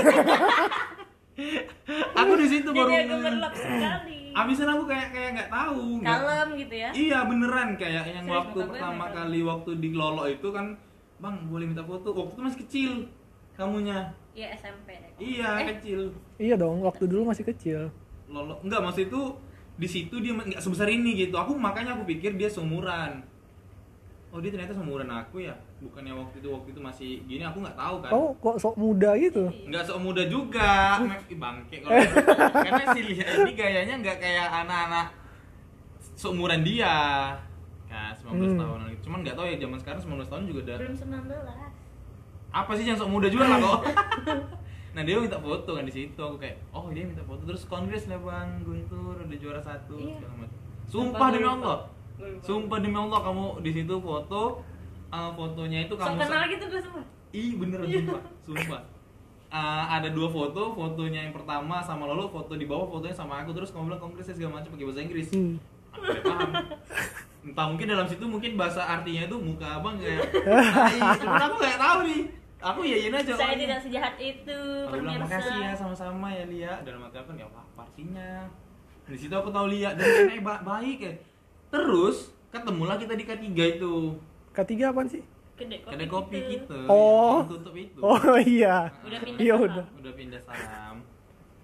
[2.14, 2.86] aku di situ baru.
[2.86, 4.18] jadi gemerlap sekali.
[4.30, 5.98] Abisan aku kayak kayak nggak tahu.
[6.00, 6.90] Kalem gitu ya.
[6.92, 9.14] Iya beneran kayak yang Serius, waktu pertama merah.
[9.16, 10.66] kali waktu di Lolo itu kan,
[11.18, 12.14] bang boleh minta foto.
[12.14, 12.92] Waktu itu masih kecil
[13.52, 13.98] kamunya.
[14.30, 15.10] Iya SMP deh.
[15.18, 16.00] Iya Eh, kecil.
[16.38, 17.90] iya dong waktu dulu masih kecil
[18.24, 19.22] Lolo enggak maksud itu
[19.80, 21.34] di situ dia nggak sebesar ini gitu.
[21.34, 23.24] Aku makanya aku pikir dia seumuran.
[24.30, 25.50] oh dia ternyata seumuran aku ya
[25.80, 29.18] bukannya waktu itu waktu itu masih gini aku nggak tahu kan Oh, kok sok muda
[29.18, 29.50] gitu?
[29.66, 31.98] nggak sok muda juga bangke kalau
[32.62, 35.10] karena si Lia ini gayanya nggak kayak anak-anak
[36.14, 36.94] seumuran dia
[37.90, 38.54] kan 19 Hmm.
[38.54, 39.02] tahunan gitu.
[39.02, 42.94] cuman nggak tahu ya zaman sekarang 19 tahun juga udah belum 19 apa sih yang
[42.94, 43.80] sok muda juga lah kok
[44.90, 48.04] nah dia minta foto kan di situ aku kayak oh dia minta foto terus kongres
[48.06, 50.14] lah bang Guntur udah juara satu Iya.
[50.16, 51.54] segala macam Sumpah, sumpah demi lupa.
[51.56, 51.78] Allah
[52.40, 54.42] sumpah demi Allah kamu di situ foto
[55.08, 58.82] uh, fotonya itu kamu kenal gitu gue semua Ih beneran sumpah, sumpah.
[59.48, 63.50] Uh, ada dua foto, fotonya yang pertama sama Lolo, foto di bawah fotonya sama aku
[63.50, 65.28] terus kamu bilang kongresnya segala macam pakai bahasa Inggris.
[65.30, 65.54] Hmm.
[65.90, 66.50] Aku tidak paham.
[67.40, 70.22] Entah mungkin dalam situ mungkin bahasa artinya itu muka abang kayak
[70.74, 70.98] tai.
[71.18, 72.20] Cuman aku nggak tahu nih.
[72.62, 73.24] Aku yain aja.
[73.30, 73.60] saya orangnya.
[73.62, 76.72] tidak sejahat itu Aku bilang pemirsa makasih ya sama-sama ya Lia.
[76.80, 78.30] Dalam hati aku ya apa apa artinya.
[79.02, 81.12] Di situ aku tahu Lia dan anaknya ba- baik ya.
[81.68, 82.16] Terus
[82.48, 83.94] ketemulah kita di K3 itu.
[84.52, 85.24] Ketiga apaan sih?
[85.52, 86.72] kedai kopi, Kedai kopi gitu.
[86.72, 86.78] kita.
[86.88, 87.36] Oh.
[87.38, 87.98] Yang tutup itu.
[88.00, 88.88] Oh iya.
[88.98, 89.84] udah pindah Iya udah.
[89.94, 90.96] udah pindah saham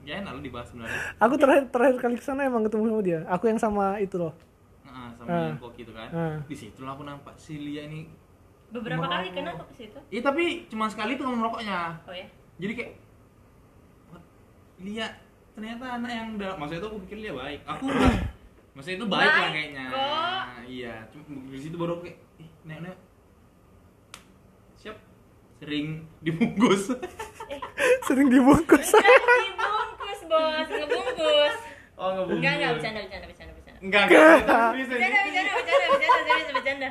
[0.00, 3.20] ya enak lu dibahas sebenarnya Aku terakhir terakhir kali ke sana emang ketemu sama dia.
[3.26, 4.36] Aku yang sama itu loh.
[4.82, 5.48] nah, sama Ah.
[5.50, 6.36] yang koki itu kan Ah.
[6.42, 8.06] di situ lah aku nampak si Lia ini
[8.76, 9.16] beberapa Merokok.
[9.16, 9.98] kali kena kok ke situ.
[10.08, 12.92] Iya tapi cuma sekali tuh kamu merokoknya oh ya jadi kayak
[14.08, 14.22] "What?
[14.78, 15.06] Lia
[15.52, 17.60] ternyata anak yang udah maksudnya itu aku pikir Lia baik.
[17.66, 18.12] Aku udah
[18.74, 19.84] maksudnya itu baik, lah Baik kayaknya.
[19.86, 20.44] kok.
[20.66, 22.96] iya cuma di situ baru aku kayak ih nek nek.
[24.76, 24.96] Siap.
[25.56, 25.86] Sering
[26.20, 26.82] dibungkus.
[26.92, 27.60] Eh.
[28.06, 28.88] Sering dibungkus.
[28.90, 30.66] enggak dibungkus bos.
[30.68, 31.54] Ngebungkus.
[31.96, 32.36] Oh ngebungkus.
[32.36, 33.78] Enggak enggak bercanda bercanda bercanda bercanda.
[33.80, 34.36] Enggak enggak.
[34.36, 35.18] Bercanda bercanda
[35.56, 36.88] bercanda bercanda serius bercanda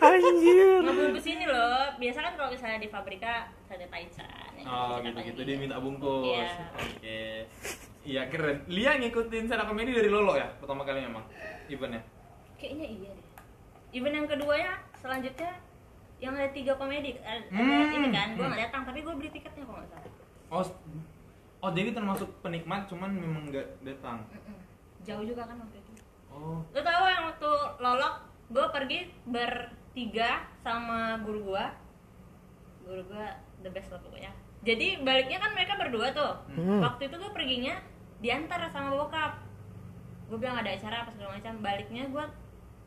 [0.00, 0.78] Anjir.
[0.80, 3.34] ngebungkus ini loh biasa kan kalau misalnya di pabrika
[3.66, 6.24] ada taichan ya, Oh bisa gitu gitu dia minta bungkus.
[6.28, 6.50] Iya.
[6.74, 7.22] Oke.
[8.02, 8.56] Iya keren.
[8.66, 11.24] Lia ngikutin stand up comedy dari Lolo ya pertama kali memang
[11.66, 12.02] eventnya.
[12.54, 13.26] kayaknya iya deh
[13.92, 15.52] event yang keduanya selanjutnya
[16.16, 17.92] yang ada tiga komedi eh, ada Hmm.
[17.92, 18.48] ini kan gue Hmm.
[18.48, 20.12] nggak datang tapi gue beli tiketnya kalau nggak salah
[20.50, 20.62] Oh,
[21.60, 24.22] oh jadi termasuk penikmat cuman memang nggak datang.
[25.02, 25.92] Jauh juga kan waktu itu
[26.28, 26.62] Oh.
[26.64, 28.14] lo tau yang waktu lolok
[28.50, 31.64] gue pergi bertiga sama guru gue
[32.84, 33.26] guru gue
[33.64, 34.32] the best lah pokoknya.
[34.64, 36.34] Jadi baliknya kan mereka berdua tuh.
[36.56, 36.80] Hmm.
[36.80, 37.76] waktu itu gue perginya
[38.20, 39.40] diantar sama bokap.
[40.28, 41.60] Gue bilang ada acara apa segala macam.
[41.64, 42.24] Baliknya gue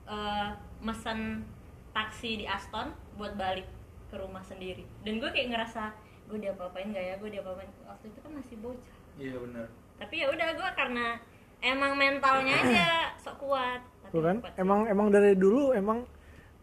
[0.10, 0.50] eh,
[0.82, 1.46] mesen
[1.94, 3.66] taksi di Aston buat balik
[4.10, 4.86] ke rumah sendiri.
[5.02, 5.94] Dan gue kayak ngerasa
[6.30, 7.16] gue diapa-apain gak ya?
[7.18, 7.70] Gue diapa-apain.
[7.90, 8.98] Waktu itu kan masih bocah.
[9.18, 9.66] Iya benar.
[9.98, 11.18] tapi ya udah gue karena
[11.58, 14.36] emang mentalnya aja sok kuat Tuh kan?
[14.56, 16.04] Emang emang dari dulu emang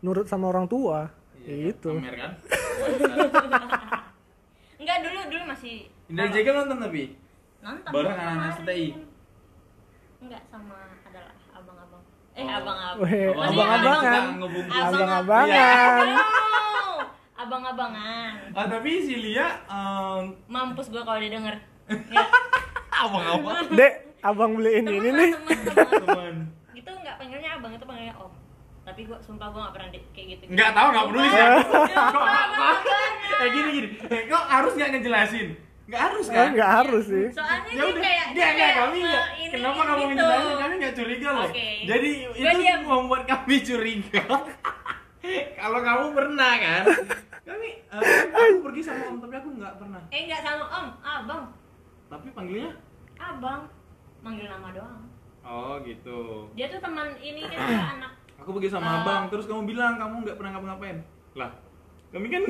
[0.01, 1.09] nurut sama orang tua.
[1.38, 1.88] Iya, Ya gitu.
[1.92, 2.30] Pamer kan?
[4.76, 5.74] enggak dulu dulu masih
[6.07, 7.03] Indra Jegal nonton tapi.
[7.59, 8.86] nonton Bareng anak-anak STI?
[10.20, 12.03] enggak sama adalah abang-abang
[12.34, 12.51] eh Oh.
[12.51, 14.24] abang-abang Maksudnya abang-abangan.
[14.34, 14.82] Ngebungkus.
[14.82, 16.07] Abang-abangan.
[17.34, 21.55] Abang-abangan Ah tapi si Lia em, mampus gua kalau dia denger
[22.11, 22.24] ya,
[22.90, 25.30] abang-abang Dek, abang beliin ini nih.
[25.34, 25.59] temen.
[26.01, 26.34] teman.
[26.85, 28.32] Itu nggak panggilnya abang itu panggilnya om.
[28.85, 30.43] Tapi gua sumpah gua nggak pernah di- kayak gitu.
[30.51, 31.41] Nggak tahu nggak peduli sih.
[31.41, 32.76] Kok sumpah,
[33.35, 33.89] Eh gini gini.
[34.05, 35.49] Eh, kok harus nggak ngejelasin?
[35.85, 36.49] Nggak harus Eh, kan?
[36.51, 37.26] Nggak harus sih.
[37.30, 38.03] soalnya ya udah.
[38.03, 40.11] kayak dia nggak kayak kami nggak nge- ini kenapa kamu gitu.
[40.11, 41.47] menjelaskan kami nggak curiga loh.
[41.47, 41.68] Oke.
[41.82, 42.80] jadi Gua itu diam.
[42.82, 44.22] membuat kami curiga.
[45.57, 46.85] Kalau kamu pernah kan?
[47.43, 50.03] Kami eh, aku pergi sama om tapi aku nggak pernah.
[50.11, 50.87] Eh nggak sama om.
[51.03, 51.43] Abang
[52.07, 52.72] tapi panggilnya?
[53.16, 53.64] Abang
[54.20, 55.05] manggil nama doang
[55.45, 56.49] oh gitu.
[56.53, 57.59] Dia tuh teman ini kan
[58.01, 58.97] anak aku pergi sama Ah.
[59.01, 60.99] abang terus kamu bilang kamu nggak pernah ngapa-ngapain.
[61.34, 61.51] Lah
[62.11, 62.42] kami kan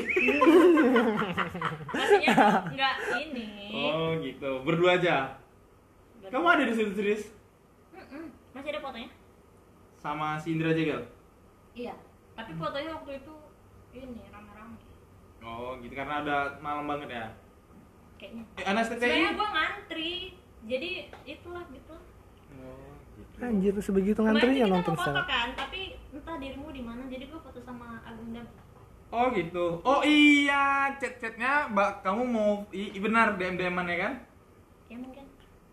[1.90, 2.34] maksudnya
[2.74, 3.48] nggak ini.
[3.72, 4.50] Oh gitu.
[4.62, 5.34] Berdua aja?
[6.24, 7.22] Kamu ada di situ serius
[7.92, 8.32] Mm-mm.
[8.50, 9.10] masih ada fotonya?
[9.94, 11.04] Sama si Indra Jegal
[11.72, 11.92] iya.
[12.32, 13.34] Tapi fotonya waktu itu
[13.92, 14.78] ini rame-rame.
[15.40, 15.92] Oh gitu.
[15.92, 17.26] Karena ada malam banget ya?
[18.16, 18.42] Kayaknya.
[18.54, 20.34] Eh, anak sebenarnya gua ngantri.
[20.64, 20.90] Jadi
[21.24, 21.94] itulah gitu.
[23.36, 25.80] Anjir sebegitu ngantrinya kita nonton foto kan tapi
[26.10, 28.46] entah dirimu di mana jadi gua foto sama Agung dan
[29.08, 29.78] Oh gitu.
[29.84, 34.12] Oh iya, chat-chatnya mbak kamu mau i, i- benar DM DM ya kan?
[34.84, 35.24] ya mungkin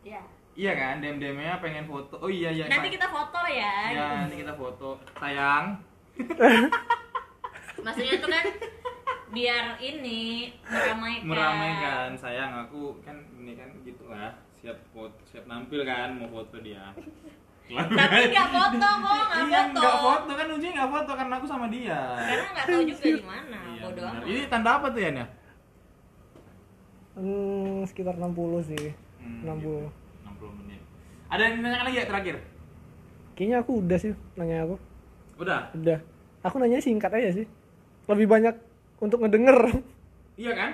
[0.03, 2.19] ya Iya kan, DM DM-nya pengen foto.
[2.19, 2.67] Oh iya iya.
[2.67, 4.99] nanti kita foto ya Ya, nanti kita foto.
[5.17, 5.79] Sayang.
[7.81, 8.45] maksudnya itu kan
[9.31, 14.37] biar ini meramaikan Meramaikan sayang aku kan ini kan gitu lah.
[14.61, 16.93] Siap foto, siap nampil kan mau foto dia.
[17.79, 21.47] Tapi nggak foto kok nggak iya, foto nggak foto kan ujungnya nggak foto karena aku
[21.47, 21.99] sama dia.
[22.19, 25.25] karena nggak tahu juga di mana Iya, amat Ini tanda apa tuh ya?
[27.17, 28.93] Hmm, sekitar 60 sih.
[29.19, 29.57] Hmm, 60.
[29.57, 29.89] gitu.
[30.29, 30.81] 60 menit.
[31.27, 32.35] Ada yang nanya lagi ya terakhir?
[33.33, 34.75] Kayaknya aku udah sih nanya aku.
[35.41, 35.73] Udah.
[35.73, 35.99] Udah.
[36.41, 37.45] aku nanya singkat aja sih
[38.09, 38.57] lebih banyak
[38.97, 39.77] untuk ngedenger
[40.41, 40.71] Iya kan?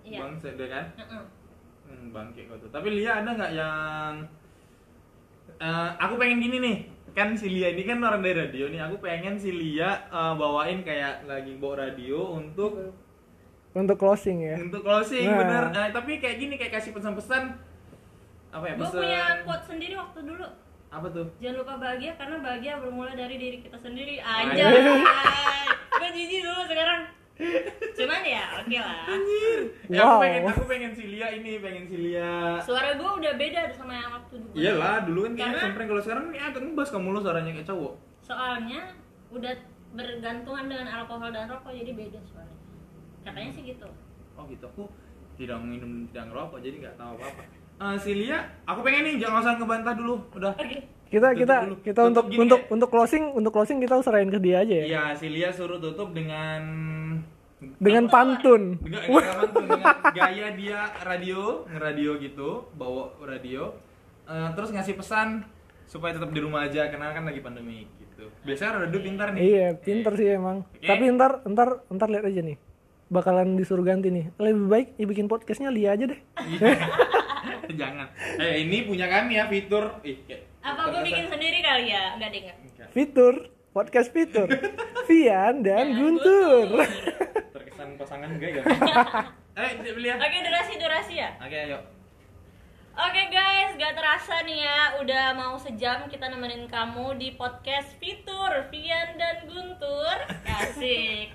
[0.00, 0.18] Iya.
[0.24, 0.84] Bang deh kan?
[0.96, 1.22] Heeh.
[1.88, 2.72] Hmm, bangke kau tuh.
[2.72, 4.24] Tapi Lia ada nggak yang
[5.58, 6.76] Eh, aku pengen gini nih
[7.10, 10.80] kan si Lia ini kan orang dari radio nih aku pengen si Lia eh, bawain
[10.80, 12.94] kayak lagi bawa radio untuk
[13.72, 15.38] untuk closing ya untuk closing Nah.
[15.40, 17.58] bener Eh, tapi kayak gini kayak kasih pesan-pesan
[18.48, 20.46] apa ya Gue pesan punya quote sendiri waktu dulu.
[20.88, 24.22] apa tuh Jangan lupa bahagia karena bahagia bermula dari diri kita sendiri.
[24.22, 24.72] Anjay.
[25.90, 27.00] Gue jijik dulu sekarang.
[27.94, 29.06] Cuman ya oke lah.
[29.86, 30.18] Ya, aku Wow.
[30.20, 34.10] pengen aku pengen si Lia ini pengen si Lia Suara gue udah beda sama yang
[34.12, 34.52] waktu dulu.
[34.52, 37.68] iyalah dulu kan kayak Karena- sempreng kalau sekarang ini agak ngebas kamu lo suaranya kayak
[37.68, 38.80] cowok Soalnya
[39.28, 39.52] udah
[39.90, 42.58] bergantungan dengan alkohol dan rokok jadi beda suaranya.
[43.20, 43.88] Katanya sih gitu.
[44.32, 44.84] oh gitu aku
[45.34, 47.42] tidak minum tidak ngerokok jadi nggak tahu apa apa
[47.78, 50.78] Eh, si Lia aku pengen nih jangan usah ngebantah dulu udah Oke.
[51.08, 51.74] Kita Tutup kita dulu.
[51.80, 52.68] kita Tutup untuk gini untuk ya.
[52.70, 56.12] untuk closing untuk closing kita serahin ke dia aja ya Iya, si Lia suruh tutup
[56.12, 56.62] dengan
[57.74, 59.84] dengan pantun dengan, dengan, pantun, dengan
[60.14, 63.74] gaya dia radio, ngeradio gitu, bawa radio,
[64.24, 65.42] eh, terus ngasih pesan
[65.84, 68.30] supaya tetap di rumah aja karena kan lagi pandemi gitu.
[68.44, 69.40] Biasanya radio pintar nih.
[69.42, 70.84] iya pinter sih emang Oke.
[70.84, 72.56] tapi ntar ntar ntar lihat aja nih
[73.08, 76.76] bakalan disuruh ganti nih lebih baik ya bikin podcastnya Lia aja deh Iya.
[77.80, 78.08] Jangan.
[78.38, 80.00] Eh ini punya kami ya fitur.
[80.00, 82.16] Ih, kayak- Apa gue bikin sendiri kali ya?
[82.16, 82.56] Enggak deh enggak.
[82.60, 82.88] Enggak.
[82.92, 83.34] fitur
[83.72, 84.48] podcast fitur
[85.08, 86.68] Vian dan Guntur
[87.56, 88.62] Terkesan pasangan enggak ya?
[89.58, 90.14] Eh, Lia.
[90.22, 91.34] Oke durasi durasi ya.
[91.42, 91.82] Oke, ayo.
[92.94, 98.70] Oke guys, gak terasa nih ya, udah mau sejam kita nemenin kamu di podcast Fitur,
[98.70, 100.14] Vian dan Guntur.
[100.46, 101.34] Asik.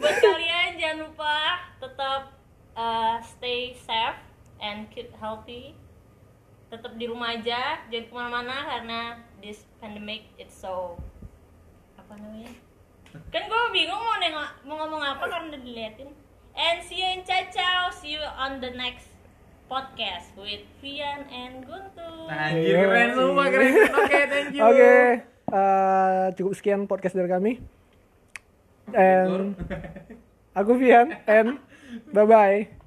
[0.00, 2.32] Buat kalian jangan lupa tetap
[2.72, 4.20] uh, stay safe
[4.60, 5.76] and keep healthy.
[6.66, 9.00] Tetap di rumah aja, jangan ke mana-mana karena
[9.38, 10.98] this pandemic it's so
[11.94, 12.52] apa namanya?
[13.30, 16.10] Kan gue bingung mau nengok mau ngomong apa karena udah diliatin.
[16.56, 17.92] And see you in ciao.
[17.92, 19.12] See you on the next
[19.66, 22.30] podcast with Vian and Guntur.
[22.30, 23.92] Anjir keren semua, keren.
[23.92, 24.62] Oke, thank you.
[24.62, 24.94] Oke,
[25.52, 27.52] eh, cukup sekian podcast dari kami.
[28.94, 29.58] And
[30.54, 31.58] aku Vian, and
[32.14, 32.85] bye bye.